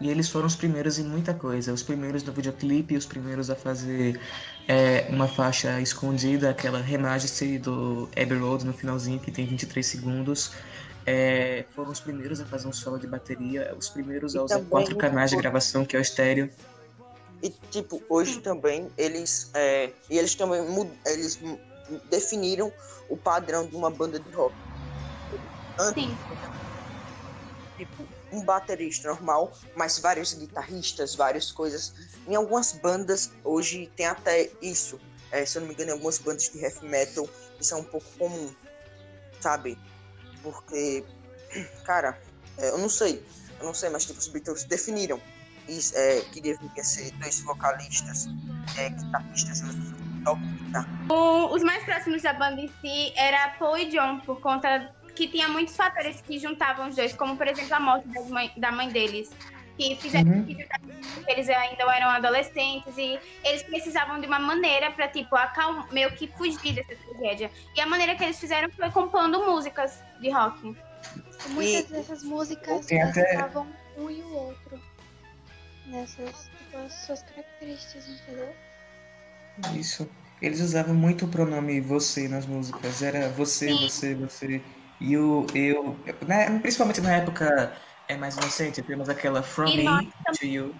E 0.00 0.08
eles 0.08 0.30
foram 0.30 0.46
os 0.46 0.56
primeiros 0.56 0.98
em 0.98 1.04
muita 1.04 1.34
coisa. 1.34 1.72
Os 1.72 1.82
primeiros 1.82 2.22
no 2.22 2.32
videoclipe, 2.32 2.96
os 2.96 3.04
primeiros 3.04 3.50
a 3.50 3.56
fazer 3.56 4.18
é, 4.66 5.06
uma 5.10 5.28
faixa 5.28 5.78
escondida, 5.80 6.48
aquela 6.50 6.78
Remajesty 6.80 7.58
do 7.58 8.08
Abbey 8.16 8.38
Road 8.38 8.64
no 8.64 8.72
finalzinho, 8.72 9.18
que 9.18 9.30
tem 9.30 9.46
23 9.46 9.84
segundos. 9.86 10.52
É, 11.06 11.64
foram 11.74 11.90
os 11.90 12.00
primeiros 12.00 12.40
a 12.40 12.44
fazer 12.46 12.68
um 12.68 12.72
solo 12.72 12.98
de 12.98 13.06
bateria, 13.06 13.74
os 13.76 13.88
primeiros 13.88 14.36
a 14.36 14.42
usar 14.42 14.56
também 14.56 14.70
quatro 14.70 14.96
canais 14.96 15.30
de 15.30 15.36
gravação, 15.36 15.84
que 15.84 15.96
é 15.96 15.98
o 15.98 16.02
estéreo. 16.02 16.50
E 17.42 17.50
tipo, 17.70 18.02
hoje 18.08 18.40
também 18.40 18.90
eles 18.98 19.50
é, 19.54 19.90
e 20.10 20.18
eles 20.18 20.34
também 20.34 20.60
eles 21.06 21.40
definiram 22.10 22.70
o 23.08 23.16
padrão 23.16 23.66
de 23.66 23.74
uma 23.74 23.90
banda 23.90 24.20
de 24.20 24.30
rock. 24.30 24.54
Antes, 25.78 25.94
Sim. 25.94 26.18
tipo, 27.78 28.06
um 28.30 28.44
baterista 28.44 29.08
normal, 29.08 29.52
mas 29.74 29.98
vários 29.98 30.34
guitarristas, 30.34 31.14
várias 31.14 31.50
coisas. 31.50 31.94
Em 32.28 32.34
algumas 32.34 32.72
bandas 32.72 33.30
hoje 33.42 33.90
tem 33.96 34.04
até 34.04 34.50
isso. 34.60 35.00
É, 35.32 35.46
se 35.46 35.56
eu 35.56 35.60
não 35.60 35.68
me 35.68 35.74
engano, 35.74 35.90
em 35.90 35.92
algumas 35.94 36.18
bandas 36.18 36.50
de 36.50 36.58
heavy 36.58 36.86
metal 36.86 37.26
isso 37.58 37.74
é 37.74 37.76
um 37.76 37.84
pouco 37.84 38.06
comum, 38.18 38.54
sabe? 39.40 39.78
Porque, 40.42 41.04
cara, 41.84 42.18
é, 42.58 42.70
eu 42.70 42.78
não 42.78 42.88
sei, 42.88 43.24
eu 43.58 43.66
não 43.66 43.74
sei, 43.74 43.90
mas 43.90 44.04
tipo, 44.06 44.18
os 44.18 44.28
Beatles 44.28 44.64
definiram 44.64 45.20
isso, 45.68 45.96
é, 45.96 46.20
que 46.22 46.40
deveria 46.40 46.82
ser 46.84 47.10
dois 47.12 47.40
vocalistas, 47.40 48.26
é, 48.78 48.88
guitarristas. 48.90 49.62
O- 51.10 51.54
os 51.54 51.62
mais 51.62 51.82
próximos 51.84 52.22
da 52.22 52.32
banda 52.32 52.60
em 52.60 52.68
si 52.80 53.12
era 53.16 53.48
Paul 53.58 53.76
e 53.76 53.86
John, 53.90 54.20
por 54.20 54.40
conta 54.40 54.92
que 55.14 55.26
tinha 55.28 55.48
muitos 55.48 55.74
fatores 55.76 56.20
que 56.20 56.38
juntavam 56.38 56.88
os 56.88 56.96
dois, 56.96 57.12
como 57.14 57.36
por 57.36 57.46
exemplo 57.46 57.74
a 57.74 57.80
morte 57.80 58.08
das 58.08 58.28
mãe- 58.28 58.52
da 58.56 58.70
mãe 58.72 58.88
deles, 58.90 59.30
que 59.76 59.96
fizeram 59.96 60.30
Uhum. 60.30 60.44
que 60.44 60.66
eles 61.28 61.48
ainda 61.48 61.82
eram 61.94 62.08
adolescentes 62.10 62.96
e 62.98 63.18
eles 63.44 63.62
precisavam 63.62 64.20
de 64.20 64.26
uma 64.26 64.38
maneira 64.38 64.90
pra 64.90 65.08
tipo 65.08 65.34
acalmar, 65.36 65.92
meio 65.92 66.10
que 66.12 66.26
fugir 66.28 66.74
dessa 66.74 66.94
tragédia. 66.96 67.50
E 67.76 67.80
a 67.80 67.86
maneira 67.86 68.14
que 68.16 68.24
eles 68.24 68.38
fizeram 68.38 68.70
foi 68.72 68.90
compondo 68.90 69.44
músicas 69.44 70.02
de 70.20 70.30
rock. 70.30 70.76
Muitas 71.48 71.90
E- 71.90 71.92
dessas 71.92 72.22
músicas 72.22 72.84
Tem 72.86 73.02
até- 73.02 73.48
um 73.96 74.10
e 74.10 74.22
o 74.22 74.34
outro. 74.34 74.80
Nessas 75.86 76.48
tipo, 76.58 76.76
as 76.78 76.92
suas 76.92 77.22
características, 77.22 78.06
entendeu? 78.08 78.54
Isso. 79.74 80.08
Eles 80.40 80.60
usavam 80.60 80.94
muito 80.94 81.24
o 81.24 81.28
pronome 81.28 81.80
você 81.80 82.28
nas 82.28 82.46
músicas. 82.46 83.02
Era 83.02 83.28
você, 83.30 83.68
Sim. 83.68 83.88
você, 83.88 84.14
você. 84.14 84.62
E 85.00 85.16
o 85.16 85.46
eu. 85.54 85.96
né, 86.26 86.58
principalmente 86.60 87.00
na 87.00 87.16
época 87.16 87.74
é 88.10 88.16
mais 88.16 88.36
inocente, 88.36 88.82
temos 88.82 89.08
aquela 89.08 89.40
From 89.40 89.68
E 89.68 89.76
Me 89.76 89.84
nós 89.84 90.06
to 90.38 90.44
You. 90.44 90.74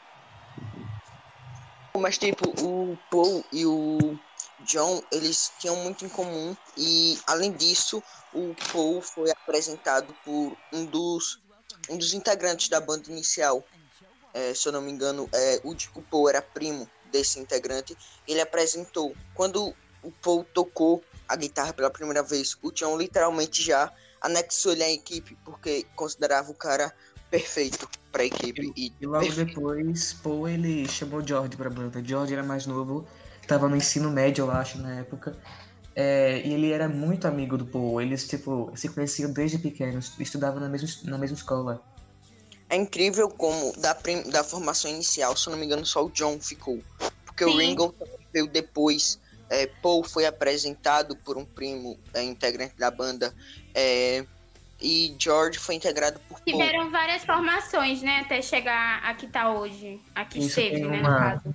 Mas, 1.97 2.19
tipo, 2.19 2.49
o 2.61 2.97
Paul 3.09 3.45
e 3.53 3.65
o 3.65 4.19
John, 4.61 5.03
eles 5.13 5.53
tinham 5.59 5.77
muito 5.77 6.05
em 6.05 6.09
comum. 6.09 6.57
E, 6.77 7.19
além 7.27 7.53
disso, 7.53 8.03
o 8.33 8.55
Paul 8.73 9.01
foi 9.01 9.31
apresentado 9.31 10.13
por 10.25 10.57
um 10.73 10.85
dos, 10.87 11.41
um 11.89 11.97
dos 11.97 12.15
integrantes 12.15 12.69
da 12.69 12.81
banda 12.81 13.11
inicial. 13.11 13.65
É, 14.35 14.53
se 14.55 14.67
eu 14.67 14.73
não 14.73 14.83
me 14.83 14.91
engano, 14.91 15.29
é, 15.33 15.61
o, 15.63 15.73
o 15.73 16.03
Paul 16.03 16.29
era 16.29 16.43
primo 16.43 16.89
desse 17.13 17.39
integrante. 17.39 17.97
Ele 18.27 18.41
apresentou. 18.41 19.15
Quando 19.35 19.73
o 20.03 20.11
Paul 20.11 20.45
tocou 20.45 21.05
a 21.29 21.37
guitarra 21.37 21.73
pela 21.73 21.91
primeira 21.91 22.23
vez, 22.23 22.57
o 22.63 22.73
John 22.73 22.97
literalmente 22.97 23.63
já 23.63 23.93
anexou 24.21 24.73
ele 24.73 24.85
à 24.85 24.91
equipe, 24.91 25.37
porque 25.45 25.87
considerava 25.97 26.51
o 26.51 26.55
cara 26.55 26.93
perfeito 27.31 27.89
para 28.13 28.23
a 28.23 28.27
equipe. 28.27 28.73
E, 28.77 28.93
E 29.01 29.07
logo 29.07 29.25
perfeito. 29.27 29.47
depois, 29.55 30.15
Paul 30.15 30.49
ele 30.49 30.87
chamou 30.89 31.27
George 31.27 31.57
pra 31.57 31.71
banda. 31.71 32.03
George 32.05 32.33
era 32.33 32.43
mais 32.43 32.67
novo, 32.67 33.07
tava 33.47 33.69
no 33.69 33.77
ensino 33.77 34.11
médio, 34.11 34.45
eu 34.45 34.51
acho, 34.51 34.79
na 34.79 34.97
época. 35.01 35.37
É, 35.95 36.41
e 36.47 36.53
ele 36.53 36.71
era 36.71 36.89
muito 36.89 37.27
amigo 37.27 37.57
do 37.59 37.67
Paul. 37.67 38.01
Eles, 38.01 38.27
tipo, 38.27 38.73
se 38.77 38.89
conheciam 38.89 39.33
desde 39.33 39.59
pequenos, 39.59 40.19
estudavam 40.19 40.61
na 40.61 40.69
mesma, 40.69 40.89
na 41.11 41.19
mesma 41.19 41.37
escola. 41.37 41.83
É 42.69 42.77
incrível 42.77 43.29
como 43.29 43.73
da, 43.79 43.95
prim- 43.95 44.31
da 44.31 44.45
formação 44.45 44.91
inicial, 44.91 45.37
se 45.37 45.49
eu 45.49 45.53
não 45.53 45.59
me 45.59 45.67
engano, 45.67 45.85
só 45.85 46.05
o 46.05 46.11
John 46.11 46.39
ficou. 46.41 46.79
Porque 47.25 47.45
o 47.45 47.51
Sim. 47.51 47.59
Ringo 47.59 47.93
também 47.93 48.19
veio 48.33 48.47
depois. 48.47 49.19
É, 49.49 49.67
Paul 49.83 50.05
foi 50.05 50.25
apresentado 50.27 51.17
por 51.17 51.37
um 51.37 51.45
primo 51.45 51.99
é, 52.15 52.23
integrante 52.23 52.75
da 52.79 52.91
banda. 52.91 53.35
é, 53.75 54.25
e 54.81 55.15
George 55.19 55.59
foi 55.59 55.75
integrado 55.75 56.19
por 56.21 56.41
Paul. 56.41 56.45
Tiveram 56.45 56.91
várias 56.91 57.25
formações, 57.25 58.03
né, 58.03 58.21
até 58.21 58.41
chegar 58.41 59.01
a 59.05 59.15
que 59.15 59.27
tá 59.27 59.53
hoje, 59.53 60.01
a 60.15 60.25
que 60.25 60.39
Isso 60.39 60.49
esteve, 60.61 60.81
né, 60.83 60.97
no 60.97 61.09
uma- 61.09 61.19
caso. 61.19 61.55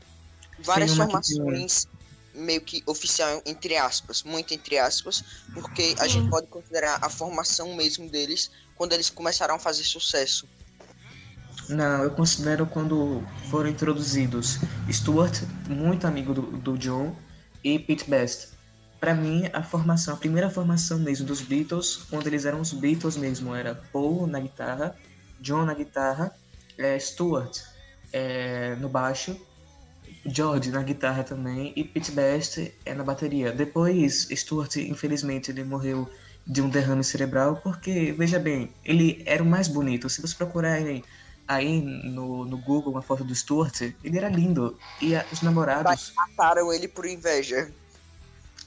Várias 0.60 0.92
uma 0.92 1.06
que 1.06 1.12
formações 1.12 1.88
meio 2.34 2.62
que 2.62 2.84
oficial, 2.86 3.42
entre 3.46 3.78
aspas, 3.78 4.24
muito 4.24 4.54
entre 4.54 4.78
aspas, 4.78 5.24
porque 5.54 5.96
a 6.00 6.08
gente 6.08 6.30
pode 6.30 6.48
considerar 6.48 7.00
a 7.02 7.10
formação 7.10 7.74
mesmo 7.76 8.10
deles 8.10 8.52
quando 8.76 8.94
eles 8.94 9.10
começaram 9.10 9.56
a 9.56 9.60
fazer 9.60 9.84
sucesso. 9.84 10.48
Não, 11.70 12.04
eu 12.04 12.12
considero 12.12 12.66
quando 12.68 13.24
foram 13.50 13.70
introduzidos 13.70 14.60
Stuart, 14.92 15.42
muito 15.68 16.06
amigo 16.06 16.34
do, 16.34 16.42
do 16.44 16.78
John, 16.78 17.16
e 17.64 17.80
Pete 17.80 18.08
Best. 18.10 18.50
Pra 19.06 19.14
mim, 19.14 19.48
a 19.54 19.62
formação, 19.62 20.16
a 20.16 20.18
primeira 20.18 20.50
formação 20.50 20.98
mesmo 20.98 21.28
dos 21.28 21.40
Beatles, 21.40 22.08
quando 22.10 22.26
eles 22.26 22.44
eram 22.44 22.60
os 22.60 22.74
Beatles 22.74 23.16
mesmo, 23.16 23.54
era 23.54 23.76
Paul 23.94 24.26
na 24.26 24.40
guitarra, 24.40 24.96
John 25.40 25.64
na 25.64 25.76
guitarra, 25.76 26.36
é, 26.76 26.98
Stuart 26.98 27.56
é, 28.12 28.76
no 28.78 28.90
baixo, 28.90 29.40
George 30.26 30.72
na 30.72 30.82
guitarra 30.82 31.24
também 31.24 31.72
e 31.76 31.84
Pete 31.84 32.12
Best 32.12 32.74
é 32.84 32.96
na 32.96 33.04
bateria. 33.04 33.52
Depois, 33.52 34.28
Stuart, 34.32 34.78
infelizmente, 34.78 35.52
ele 35.52 35.64
morreu 35.64 36.10
de 36.48 36.64
um 36.64 36.68
derrame 36.68 37.04
cerebral 37.04 37.58
porque, 37.58 38.12
veja 38.12 38.40
bem, 38.40 38.74
ele 38.84 39.22
era 39.28 39.44
o 39.44 39.46
mais 39.46 39.68
bonito. 39.68 40.10
Se 40.10 40.20
você 40.20 40.34
procurarem 40.36 41.04
aí 41.48 41.80
no, 41.80 42.44
no 42.44 42.58
Google 42.58 42.92
uma 42.92 43.04
foto 43.04 43.24
do 43.24 43.36
Stuart, 43.36 43.82
ele 44.04 44.18
era 44.18 44.30
lindo. 44.30 44.76
E 45.00 45.16
a- 45.16 45.28
os 45.32 45.44
namorados. 45.44 46.12
Mataram 46.16 46.74
ele 46.74 46.88
por 46.88 47.06
inveja. 47.06 47.72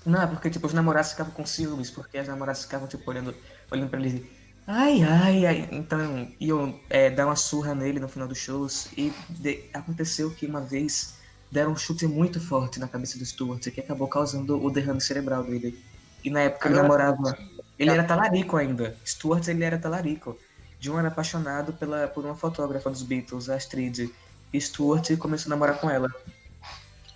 Não, 0.08 0.22
é 0.22 0.26
porque 0.26 0.48
tipo, 0.48 0.66
os 0.66 0.72
namorados 0.72 1.10
ficavam 1.10 1.32
com 1.32 1.44
ciúmes, 1.44 1.90
porque 1.90 2.16
as 2.16 2.26
namoradas 2.26 2.62
ficavam 2.62 2.88
tipo, 2.88 3.08
olhando, 3.10 3.34
olhando 3.70 3.90
pra 3.90 4.00
ele. 4.00 4.26
Ai, 4.66 5.02
ai, 5.02 5.46
ai. 5.46 5.68
Então, 5.70 6.30
iam 6.40 6.80
é, 6.88 7.10
dar 7.10 7.26
uma 7.26 7.36
surra 7.36 7.74
nele 7.74 8.00
no 8.00 8.08
final 8.08 8.26
dos 8.26 8.38
shows. 8.38 8.88
E 8.96 9.12
de- 9.28 9.64
aconteceu 9.74 10.30
que 10.30 10.46
uma 10.46 10.60
vez 10.60 11.14
deram 11.50 11.72
um 11.72 11.76
chute 11.76 12.06
muito 12.06 12.40
forte 12.40 12.78
na 12.80 12.88
cabeça 12.88 13.18
do 13.18 13.24
Stuart, 13.24 13.62
que 13.70 13.80
acabou 13.80 14.08
causando 14.08 14.62
o 14.62 14.70
derrame 14.70 15.00
cerebral 15.00 15.44
dele. 15.44 15.78
E 16.24 16.30
na 16.30 16.40
época 16.40 16.68
ele 16.68 16.76
namorava. 16.76 17.38
Ele 17.78 17.90
era 17.90 18.04
talarico 18.04 18.56
ainda. 18.56 18.96
Stuart 19.04 19.46
ele 19.48 19.62
era 19.64 19.78
talarico. 19.78 20.38
John 20.80 20.98
era 20.98 21.08
apaixonado 21.08 21.72
pela, 21.74 22.08
por 22.08 22.24
uma 22.24 22.34
fotógrafa 22.34 22.90
dos 22.90 23.02
Beatles, 23.02 23.48
a 23.50 23.56
Astrid. 23.56 24.10
E 24.52 24.60
Stuart 24.60 25.16
começou 25.18 25.50
a 25.50 25.54
namorar 25.54 25.78
com 25.80 25.90
ela. 25.90 26.08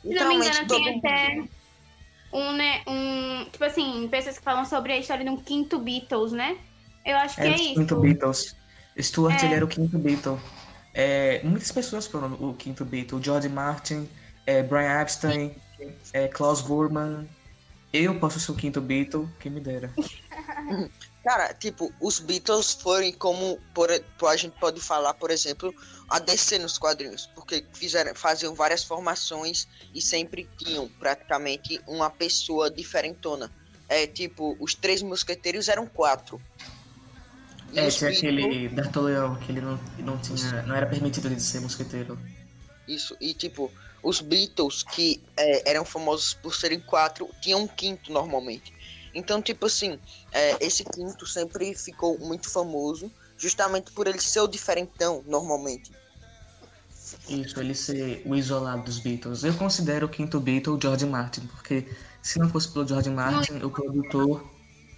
Se 0.02 0.14
não 0.14 0.28
me 0.28 0.46
engano, 0.46 0.68
tem 0.68 0.98
até 0.98 1.44
um, 2.32 2.52
né, 2.52 2.82
um. 2.86 3.44
Tipo 3.50 3.64
assim, 3.64 4.08
pessoas 4.10 4.38
que 4.38 4.44
falam 4.44 4.64
sobre 4.64 4.92
a 4.92 4.98
história 4.98 5.24
de 5.24 5.30
um 5.30 5.36
quinto 5.36 5.78
Beatles, 5.78 6.32
né? 6.32 6.56
Eu 7.04 7.16
acho 7.16 7.36
que 7.36 7.42
é 7.42 7.50
o 7.50 7.54
isso. 7.54 7.74
quinto 7.74 7.96
Beatles. 7.96 8.56
Stuart, 8.98 9.42
É. 9.42 9.46
ele 9.46 9.54
era 9.54 9.64
o 9.64 9.68
quinto 9.68 9.98
Beatle. 9.98 10.38
É, 10.94 11.40
muitas 11.42 11.72
pessoas 11.72 12.06
foram 12.06 12.34
o 12.34 12.54
quinto 12.54 12.84
Beatle. 12.84 13.22
George 13.22 13.48
Martin, 13.48 14.08
é, 14.46 14.62
Brian 14.62 15.00
Epstein, 15.00 15.54
é, 16.12 16.28
Klaus 16.28 16.62
Wurman. 16.68 17.28
Eu 17.92 18.18
posso 18.18 18.38
ser 18.40 18.52
o 18.52 18.54
quinto 18.54 18.80
Beatle, 18.80 19.28
quem 19.38 19.52
me 19.52 19.60
dera. 19.60 19.92
Cara, 21.24 21.54
tipo, 21.54 21.92
os 22.00 22.18
Beatles 22.18 22.72
foram 22.72 23.12
como 23.12 23.56
por, 23.72 23.88
a 23.90 24.36
gente 24.36 24.58
pode 24.58 24.80
falar, 24.80 25.14
por 25.14 25.30
exemplo, 25.30 25.72
a 26.08 26.18
DC 26.18 26.58
nos 26.58 26.78
quadrinhos, 26.78 27.26
porque 27.34 27.64
fizeram, 27.72 28.12
faziam 28.14 28.54
várias 28.56 28.82
formações 28.82 29.68
e 29.94 30.02
sempre 30.02 30.50
tinham 30.58 30.88
praticamente 30.98 31.80
uma 31.86 32.10
pessoa 32.10 32.68
diferentona. 32.68 33.52
É 33.88 34.06
tipo, 34.06 34.56
os 34.58 34.74
três 34.74 35.00
mosqueteiros 35.00 35.68
eram 35.68 35.86
quatro. 35.86 36.40
E 37.72 37.78
É, 37.78 37.88
tinha 37.88 38.10
Beatles- 38.10 38.18
aquele 38.18 38.68
D'Artagnan, 38.70 39.36
que 39.36 39.52
ele 39.52 39.60
não, 39.60 39.80
não 39.98 40.18
tinha. 40.18 40.62
não 40.64 40.74
era 40.74 40.86
permitido 40.86 41.28
ele 41.28 41.38
ser 41.38 41.60
mosqueteiro. 41.60 42.18
Isso, 42.88 43.16
e 43.20 43.32
tipo, 43.32 43.72
os 44.02 44.20
Beatles, 44.20 44.82
que 44.82 45.22
é, 45.36 45.70
eram 45.70 45.84
famosos 45.84 46.34
por 46.34 46.52
serem 46.54 46.80
quatro, 46.80 47.30
tinham 47.40 47.60
um 47.62 47.68
quinto 47.68 48.10
normalmente. 48.12 48.72
Então, 49.14 49.42
tipo 49.42 49.66
assim, 49.66 49.98
é, 50.32 50.64
esse 50.64 50.84
quinto 50.84 51.26
sempre 51.26 51.74
ficou 51.74 52.18
muito 52.18 52.48
famoso, 52.48 53.10
justamente 53.36 53.90
por 53.92 54.06
ele 54.06 54.20
ser 54.20 54.40
o 54.40 54.48
diferentão, 54.48 55.22
normalmente. 55.26 55.90
Isso, 57.28 57.60
ele 57.60 57.74
ser 57.74 58.22
o 58.24 58.34
isolado 58.34 58.84
dos 58.84 58.98
Beatles. 58.98 59.44
Eu 59.44 59.54
considero 59.54 60.06
o 60.06 60.08
quinto 60.08 60.40
Beatle 60.40 60.74
o 60.74 60.80
George 60.80 61.06
Martin, 61.06 61.42
porque 61.46 61.86
se 62.22 62.38
não 62.38 62.48
fosse 62.48 62.68
pelo 62.68 62.86
George 62.86 63.10
Martin, 63.10 63.56
o 63.62 63.70
produtor, 63.70 64.44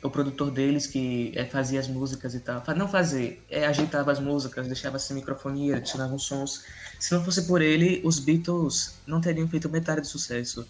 o 0.02 0.10
produtor 0.10 0.50
deles 0.50 0.86
que 0.86 1.32
é, 1.34 1.44
fazia 1.44 1.80
as 1.80 1.88
músicas 1.88 2.34
e 2.34 2.40
tal, 2.40 2.62
não 2.76 2.88
fazer, 2.88 3.44
é, 3.50 3.66
ajeitava 3.66 4.12
as 4.12 4.20
músicas, 4.20 4.66
deixava 4.66 4.98
sem 4.98 5.16
microfonia, 5.16 5.80
tirava 5.80 6.14
os 6.14 6.24
sons. 6.24 6.64
Se 7.00 7.12
não 7.12 7.24
fosse 7.24 7.42
por 7.42 7.60
ele, 7.60 8.00
os 8.04 8.18
Beatles 8.18 8.94
não 9.06 9.20
teriam 9.20 9.48
feito 9.48 9.68
metade 9.68 10.02
do 10.02 10.06
sucesso. 10.06 10.66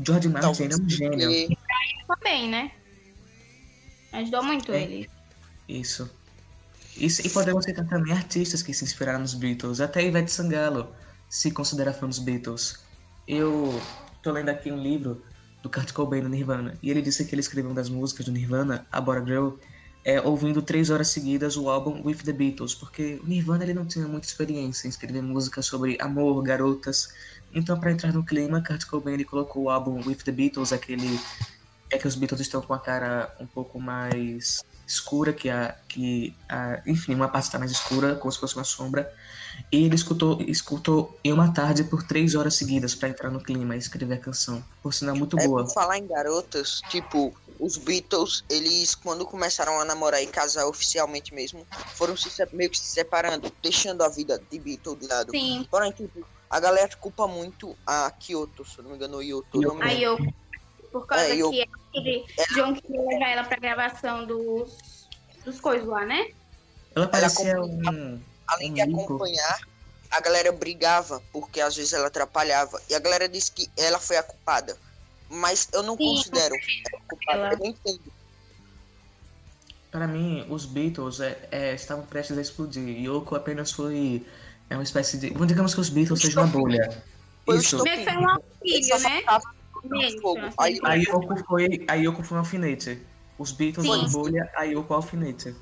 George 0.00 0.28
Martin 0.28 0.62
ele 0.62 0.74
é 0.74 0.76
um 0.76 0.88
gênio. 0.88 1.48
porque 1.48 1.58
Também, 2.06 2.48
né? 2.48 2.70
Ajudou 4.18 4.42
muito 4.42 4.72
É. 4.72 4.82
ele. 4.82 5.10
Isso. 5.68 6.10
Isso. 6.96 7.24
E 7.24 7.30
podemos 7.30 7.64
citar 7.64 7.86
também 7.86 8.12
artistas 8.12 8.62
que 8.62 8.74
se 8.74 8.84
inspiraram 8.84 9.20
nos 9.20 9.34
Beatles. 9.34 9.80
Até 9.80 10.04
Ivete 10.04 10.32
Sangalo 10.32 10.92
se 11.28 11.52
considera 11.52 11.92
fã 11.92 12.08
dos 12.08 12.18
Beatles. 12.18 12.80
Eu 13.26 13.80
tô 14.20 14.32
lendo 14.32 14.48
aqui 14.48 14.72
um 14.72 14.82
livro 14.82 15.22
do 15.62 15.70
Kurt 15.70 15.92
Cobain 15.92 16.22
no 16.22 16.28
Nirvana. 16.28 16.74
E 16.82 16.90
ele 16.90 17.00
disse 17.00 17.24
que 17.24 17.34
ele 17.34 17.40
escreveu 17.40 17.70
uma 17.70 17.76
das 17.76 17.88
músicas 17.88 18.26
do 18.26 18.32
Nirvana, 18.32 18.84
A 18.90 19.00
Bora 19.00 19.24
Girl, 19.24 19.50
é, 20.04 20.20
ouvindo 20.20 20.60
três 20.62 20.90
horas 20.90 21.08
seguidas 21.08 21.56
o 21.56 21.68
álbum 21.68 22.02
With 22.04 22.16
the 22.24 22.32
Beatles. 22.32 22.74
Porque 22.74 23.20
o 23.22 23.26
Nirvana 23.26 23.62
ele 23.62 23.74
não 23.74 23.86
tinha 23.86 24.08
muita 24.08 24.26
experiência 24.26 24.88
em 24.88 24.90
escrever 24.90 25.22
música 25.22 25.62
sobre 25.62 25.96
amor, 26.00 26.42
garotas. 26.42 27.08
Então, 27.54 27.78
para 27.78 27.92
entrar 27.92 28.12
no 28.12 28.24
clima, 28.24 28.64
Kurt 28.66 28.84
Cobain 28.86 29.14
ele 29.14 29.24
colocou 29.24 29.64
o 29.64 29.70
álbum 29.70 30.02
With 30.04 30.16
the 30.24 30.32
Beatles, 30.32 30.72
aquele 30.72 31.20
é 31.90 31.98
que 31.98 32.06
os 32.06 32.14
Beatles 32.14 32.40
estão 32.40 32.60
com 32.60 32.74
a 32.74 32.78
cara 32.78 33.34
um 33.40 33.46
pouco 33.46 33.80
mais 33.80 34.62
escura 34.86 35.32
que 35.32 35.50
a 35.50 35.74
que 35.86 36.34
a, 36.48 36.80
enfim 36.86 37.14
uma 37.14 37.28
parte 37.28 37.44
está 37.44 37.58
mais 37.58 37.70
escura 37.70 38.16
como 38.16 38.32
se 38.32 38.38
fosse 38.38 38.56
uma 38.56 38.64
sombra 38.64 39.12
e 39.70 39.84
ele 39.84 39.94
escutou 39.94 40.40
escutou 40.42 41.18
em 41.22 41.32
uma 41.32 41.52
tarde 41.52 41.84
por 41.84 42.02
três 42.02 42.34
horas 42.34 42.54
seguidas 42.54 42.94
para 42.94 43.08
entrar 43.10 43.30
no 43.30 43.42
clima 43.42 43.74
e 43.74 43.78
escrever 43.78 44.14
a 44.14 44.18
canção 44.18 44.64
por 44.82 44.94
sinal 44.94 45.14
muito 45.16 45.38
É 45.38 45.46
boa 45.46 45.64
por 45.64 45.74
falar 45.74 45.98
em 45.98 46.06
garotas, 46.06 46.80
tipo, 46.88 47.34
os 47.58 47.76
Beatles, 47.76 48.44
eles 48.48 48.94
quando 48.94 49.26
começaram 49.26 49.80
a 49.80 49.84
namorar 49.84 50.22
e 50.22 50.26
casar 50.26 50.66
oficialmente 50.66 51.34
mesmo, 51.34 51.66
foram 51.94 52.16
se 52.16 52.30
meio 52.52 52.70
que 52.70 52.78
se 52.78 52.86
separando, 52.86 53.52
deixando 53.62 54.02
a 54.02 54.08
vida 54.08 54.40
de 54.50 54.58
Beatle 54.58 54.96
de 54.96 55.06
lado. 55.06 55.30
Sim. 55.32 55.66
Porém, 55.70 55.90
tipo, 55.92 56.24
a 56.48 56.60
galera 56.60 56.88
culpa 56.96 57.26
muito 57.26 57.76
a 57.86 58.10
Kyoto, 58.12 58.64
se 58.64 58.80
não 58.80 58.90
me 58.90 58.96
engano, 58.96 59.18
Kyoto. 59.18 59.60
Yoko. 59.60 59.60
não 59.60 59.74
me 59.74 59.82
Aí 59.82 60.06
lembro. 60.06 60.24
eu. 60.24 60.34
Por 60.90 61.06
causa 61.06 61.24
É, 61.24 61.36
que 61.36 61.68
ele, 61.94 62.24
John 62.54 62.74
queria 62.74 63.02
levar 63.02 63.28
ela 63.30 63.44
pra 63.44 63.58
gravação 63.58 64.26
dos, 64.26 65.08
dos 65.44 65.60
coisas 65.60 65.86
lá, 65.86 66.04
né? 66.04 66.24
ela 66.94 67.08
parecia 67.08 67.60
um 67.60 68.22
Além 68.48 68.72
um 68.72 68.74
de 68.74 68.80
acompanhar, 68.80 69.58
a 70.10 70.20
galera 70.20 70.52
brigava, 70.52 71.20
porque 71.32 71.60
às 71.60 71.76
vezes 71.76 71.92
ela 71.92 72.06
atrapalhava. 72.08 72.80
E 72.88 72.94
a 72.94 72.98
galera 72.98 73.28
disse 73.28 73.52
que 73.52 73.70
ela 73.76 73.98
foi 73.98 74.16
a 74.16 74.22
culpada. 74.22 74.76
Mas 75.28 75.68
eu 75.72 75.82
não 75.82 75.96
Sim, 75.96 76.04
considero 76.04 76.54
ela 76.54 77.02
culpada, 77.06 77.38
ela- 77.38 77.52
eu 77.54 77.58
não 77.58 77.66
entendo. 77.66 78.12
para 79.90 80.06
mim 80.06 80.46
os 80.50 80.66
Beatles 80.66 81.20
é, 81.20 81.48
é, 81.50 81.74
estavam 81.74 82.06
prestes 82.06 82.36
a 82.36 82.40
explodir 82.40 82.86
Yoko 83.04 83.34
apenas 83.34 83.72
foi 83.72 84.26
é 84.68 84.74
uma 84.74 84.82
espécie 84.82 85.18
de 85.18 85.30
vamos 85.30 85.48
digamos 85.48 85.74
que 85.74 85.80
os 85.80 85.88
Beatles 85.90 86.20
sejam 86.20 86.42
uma 86.44 86.52
bolha 86.52 87.04
isso 87.46 87.82
que 87.84 88.04
foi 88.04 88.16
um 88.16 88.30
Ele 88.64 88.82
auxílio, 88.82 88.98
só 88.98 88.98
né? 89.00 89.20
faltava 89.22 89.57
Fogo. 90.20 90.40
Aí- 90.58 90.78
a 90.84 90.94
Yoko 90.94 91.36
foi 91.46 91.84
a 91.88 91.94
Yoko 91.94 92.22
foi 92.22 92.36
um 92.36 92.40
alfinete 92.40 93.06
os 93.38 93.52
Beatles 93.52 93.86
Sim. 93.86 93.92
uma 93.92 94.08
bolha 94.10 94.50
a 94.56 94.64
Yoko 94.64 94.94
alfinete 94.94 95.54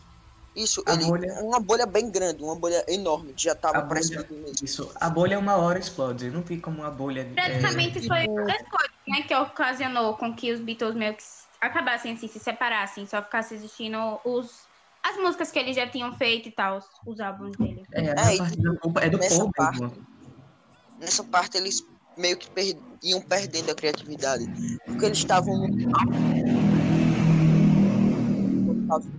Isso, 0.54 0.82
A 0.86 0.94
ele, 0.94 1.04
bolha- 1.04 1.34
uma 1.42 1.60
bolha 1.60 1.84
bem 1.84 2.10
grande, 2.10 2.42
uma 2.42 2.56
bolha 2.56 2.82
enorme, 2.88 3.34
que 3.34 3.42
já 3.44 3.54
tava 3.54 3.76
A 3.78 3.82
pra 3.82 4.00
bolha- 4.00 4.00
explodir 4.00 4.38
mesmo. 4.38 4.56
Isso. 4.64 4.90
A 4.98 5.10
bolha 5.10 5.38
uma 5.38 5.56
hora 5.56 5.78
explode. 5.78 6.30
Não 6.30 6.40
tem 6.42 6.58
como 6.58 6.78
uma 6.80 6.90
bolha. 6.90 7.30
Praticamente 7.34 7.98
é, 7.98 8.02
foi 8.02 8.24
uma 8.26 8.44
das 8.46 8.62
coisas, 8.62 8.90
né, 9.06 9.20
que 9.28 9.34
ocasionou 9.34 10.16
com 10.16 10.34
que 10.34 10.50
os 10.50 10.58
Beatles 10.60 10.94
meio 10.94 11.14
que 11.14 11.22
acabassem 11.60 12.12
assim, 12.14 12.26
se 12.26 12.38
separassem, 12.38 13.06
só 13.06 13.20
ficasse 13.22 13.54
existindo 13.54 13.98
os, 14.24 14.50
as 15.02 15.18
músicas 15.18 15.50
que 15.50 15.58
eles 15.58 15.76
já 15.76 15.86
tinham 15.86 16.16
feito 16.16 16.48
e 16.48 16.52
tal, 16.52 16.78
os 17.06 17.20
álbuns 17.20 17.54
dele. 17.58 17.82
É, 17.92 18.18
a 18.18 18.32
É, 18.32 18.36
e 18.36 18.78
culpa 18.78 19.00
é 19.02 19.10
do 19.10 19.18
nessa 19.18 19.38
povo 19.40 19.52
parte- 19.54 19.80
mesmo. 19.82 20.06
Nessa 20.98 21.22
parte 21.22 21.58
eles 21.58 21.82
meio 22.16 22.36
que 22.36 22.50
per- 22.50 22.76
iam 23.02 23.20
perdendo 23.20 23.70
a 23.70 23.74
criatividade. 23.74 24.46
Porque 24.86 25.06
eles 25.06 25.18
estavam 25.18 25.68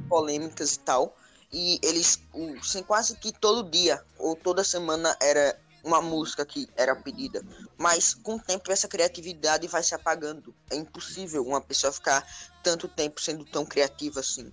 polêmicas 0.08 0.74
e 0.76 0.80
tal. 0.80 1.16
E 1.52 1.80
eles, 1.82 2.20
sem 2.62 2.84
quase 2.84 3.16
que 3.18 3.32
todo 3.32 3.70
dia 3.70 4.04
ou 4.18 4.36
toda 4.36 4.64
semana 4.64 5.16
era 5.22 5.58
uma 5.84 6.02
música 6.02 6.46
que 6.46 6.68
era 6.76 6.96
pedida. 6.96 7.44
Mas 7.78 8.14
com 8.14 8.36
o 8.36 8.40
tempo 8.42 8.72
essa 8.72 8.88
criatividade 8.88 9.68
vai 9.68 9.82
se 9.84 9.96
apagando. 9.96 10.54
É 10.70 10.76
impossível 10.76 11.44
uma 11.46 11.62
pessoa 11.62 11.94
ficar 11.94 12.26
tanto 12.64 12.88
tempo 12.88 13.22
sendo 13.22 13.46
tão 13.46 13.66
criativa 13.66 14.20
assim 14.20 14.52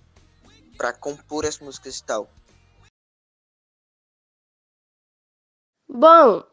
para 0.77 0.93
compor 0.93 1.45
as 1.45 1.59
músicas 1.59 1.97
e 1.99 2.03
tal. 2.03 2.29
Bom, 5.87 6.43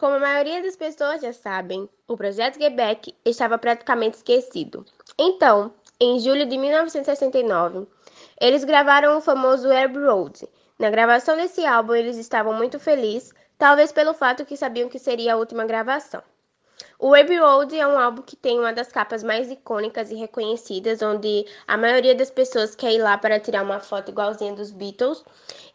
como 0.00 0.14
a 0.14 0.18
maioria 0.18 0.62
das 0.62 0.76
pessoas 0.76 1.20
já 1.20 1.30
sabem, 1.30 1.86
o 2.08 2.16
projeto 2.16 2.58
Quebec 2.58 3.14
estava 3.22 3.58
praticamente 3.58 4.16
esquecido. 4.16 4.82
Então, 5.18 5.74
em 6.00 6.18
julho 6.18 6.46
de 6.46 6.56
1969, 6.56 7.86
eles 8.40 8.64
gravaram 8.64 9.18
o 9.18 9.20
famoso 9.20 9.70
Abbey 9.70 10.02
Road, 10.02 10.48
Na 10.78 10.88
gravação 10.88 11.36
desse 11.36 11.66
álbum, 11.66 11.94
eles 11.94 12.16
estavam 12.16 12.54
muito 12.54 12.80
felizes, 12.80 13.34
talvez 13.58 13.92
pelo 13.92 14.14
fato 14.14 14.46
que 14.46 14.56
sabiam 14.56 14.88
que 14.88 14.98
seria 14.98 15.34
a 15.34 15.36
última 15.36 15.66
gravação. 15.66 16.22
O 16.98 17.14
Abbey 17.14 17.38
Road 17.38 17.78
é 17.78 17.86
um 17.86 17.98
álbum 17.98 18.22
que 18.22 18.36
tem 18.36 18.58
uma 18.58 18.72
das 18.72 18.88
capas 18.88 19.22
mais 19.22 19.50
icônicas 19.50 20.10
e 20.10 20.14
reconhecidas, 20.14 21.02
onde 21.02 21.44
a 21.68 21.76
maioria 21.76 22.14
das 22.14 22.30
pessoas 22.30 22.74
quer 22.74 22.94
ir 22.94 23.02
lá 23.02 23.18
para 23.18 23.38
tirar 23.38 23.62
uma 23.62 23.80
foto 23.80 24.10
igualzinha 24.10 24.54
dos 24.54 24.70
Beatles. 24.70 25.22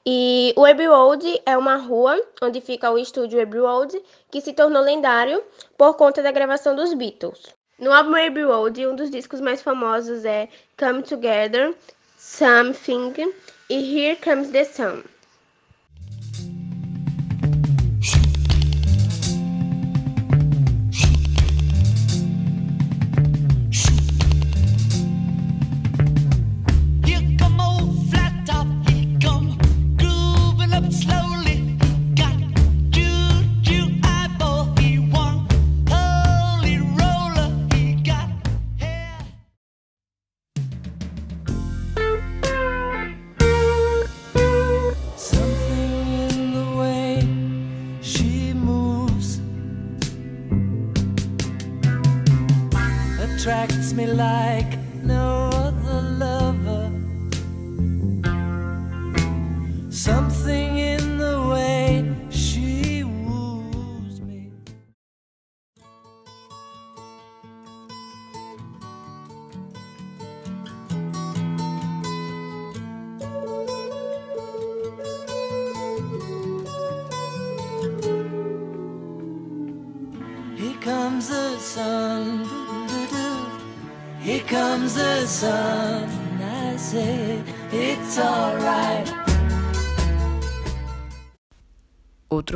E 0.07 0.53
o 0.55 0.63
Abbey 0.63 0.85
Road 0.85 1.41
é 1.47 1.57
uma 1.57 1.77
rua 1.77 2.21
onde 2.39 2.61
fica 2.61 2.91
o 2.91 2.97
estúdio 2.97 3.41
Abbey 3.41 3.59
Road, 3.59 3.99
que 4.29 4.39
se 4.39 4.53
tornou 4.53 4.83
lendário 4.83 5.43
por 5.75 5.95
conta 5.95 6.21
da 6.21 6.31
gravação 6.31 6.75
dos 6.75 6.93
Beatles. 6.93 7.55
No 7.79 7.91
álbum 7.91 8.15
Abbey 8.15 8.43
Road, 8.43 8.85
um 8.85 8.95
dos 8.95 9.09
discos 9.09 9.41
mais 9.41 9.63
famosos 9.63 10.23
é 10.23 10.47
Come 10.77 11.01
Together, 11.01 11.73
Something 12.17 13.33
e 13.67 13.73
Here 13.73 14.15
Comes 14.17 14.51
the 14.51 14.63
Sun. 14.63 15.01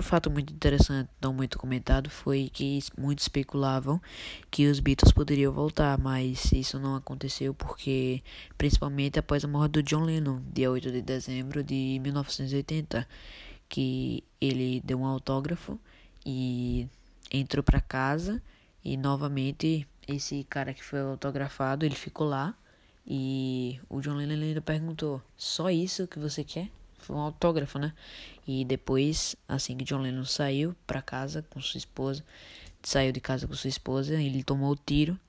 Fato 0.10 0.32
muito 0.32 0.52
interessante, 0.52 1.08
não 1.22 1.32
muito 1.32 1.60
comentado, 1.60 2.10
foi 2.10 2.50
que 2.52 2.80
muitos 2.98 3.26
especulavam 3.26 4.02
que 4.50 4.66
os 4.68 4.80
Beatles 4.80 5.14
poderiam 5.14 5.54
voltar, 5.54 6.00
mas 6.00 6.52
isso 6.52 6.80
não 6.80 6.96
aconteceu 6.96 7.54
porque, 7.54 8.24
principalmente 8.58 9.20
após 9.20 9.46
a 9.46 9.48
morte 9.48 9.74
do 9.74 9.84
John 9.84 10.02
Lennon, 10.02 10.42
dia 10.52 10.72
8 10.72 10.92
de 10.92 11.02
dezembro 11.04 11.64
de 11.64 12.00
1980, 12.02 13.08
que 13.70 14.24
ele 14.42 14.82
deu 14.84 15.00
um 15.00 15.06
autógrafo 15.06 15.80
e 16.26 16.88
entrou 17.32 17.64
para 17.64 17.80
casa 17.80 18.42
e 18.84 18.98
novamente 18.98 19.88
esse 20.08 20.44
cara 20.50 20.74
que 20.74 20.84
foi 20.84 21.02
autografado, 21.02 21.86
ele 21.86 21.96
ficou 21.96 22.28
lá 22.28 22.56
e 23.06 23.80
o 23.88 24.02
John 24.02 24.16
Lennon 24.16 24.42
ainda 24.42 24.62
perguntou: 24.62 25.22
"Só 25.38 25.70
isso 25.70 26.08
que 26.08 26.18
você 26.18 26.44
quer?" 26.44 26.79
Foi 27.00 27.16
um 27.16 27.20
autógrafo, 27.20 27.80
né? 27.80 27.94
E 28.48 28.64
depois, 28.66 29.36
assim 29.48 29.78
que 29.78 29.84
John 29.84 30.02
Lennon 30.02 30.26
saiu 30.26 30.76
para 30.86 31.02
casa 31.02 31.46
com 31.50 31.60
sua 31.62 31.78
esposa, 31.78 32.24
saiu 32.84 33.12
de 33.12 33.20
casa 33.20 33.48
com 33.48 33.54
sua 33.54 33.70
esposa, 33.70 34.16
ele 34.16 34.44
tomou 34.44 34.76
tiro, 34.76 35.20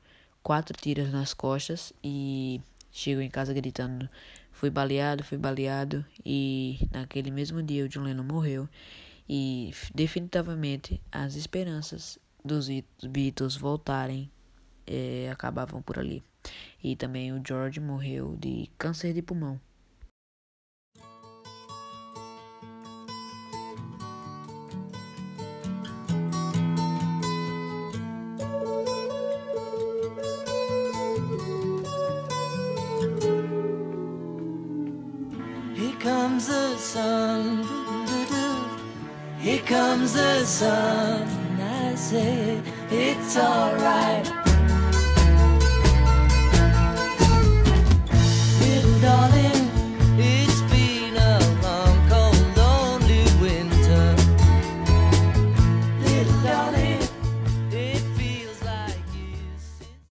quatro 0.42 0.76
tiros 0.76 1.10
nas 1.10 1.34
costas 1.34 1.92
e 2.02 2.60
chegou 2.90 3.22
em 3.22 3.30
casa 3.30 3.52
gritando: 3.52 4.08
"Fui 4.52 4.70
baleado, 4.70 5.24
fui 5.24 5.38
baleado". 5.38 6.04
E 6.24 6.88
naquele 6.92 7.30
mesmo 7.30 7.62
dia 7.62 7.84
o 7.84 7.88
John 7.88 8.02
Lennon 8.02 8.24
morreu 8.24 8.68
e 9.28 9.72
definitivamente 9.94 11.00
as 11.12 11.36
esperanças 11.36 12.18
dos 12.44 12.68
Beatles 13.02 13.56
voltarem 13.56 14.30
eh, 14.86 15.30
acabavam 15.30 15.80
por 15.80 15.98
ali. 15.98 16.22
E 16.82 16.96
também 16.96 17.32
o 17.32 17.42
George 17.46 17.78
morreu 17.78 18.36
de 18.40 18.68
câncer 18.76 19.12
de 19.12 19.22
pulmão. 19.22 19.60
Doo-doo-doo. 40.40 40.46
Here 40.46 40.46
comes 40.46 40.46
the 40.46 40.46
sun. 40.46 41.28
I 41.60 41.94
say 41.94 42.62
it's 42.90 43.36
alright. 43.36 44.29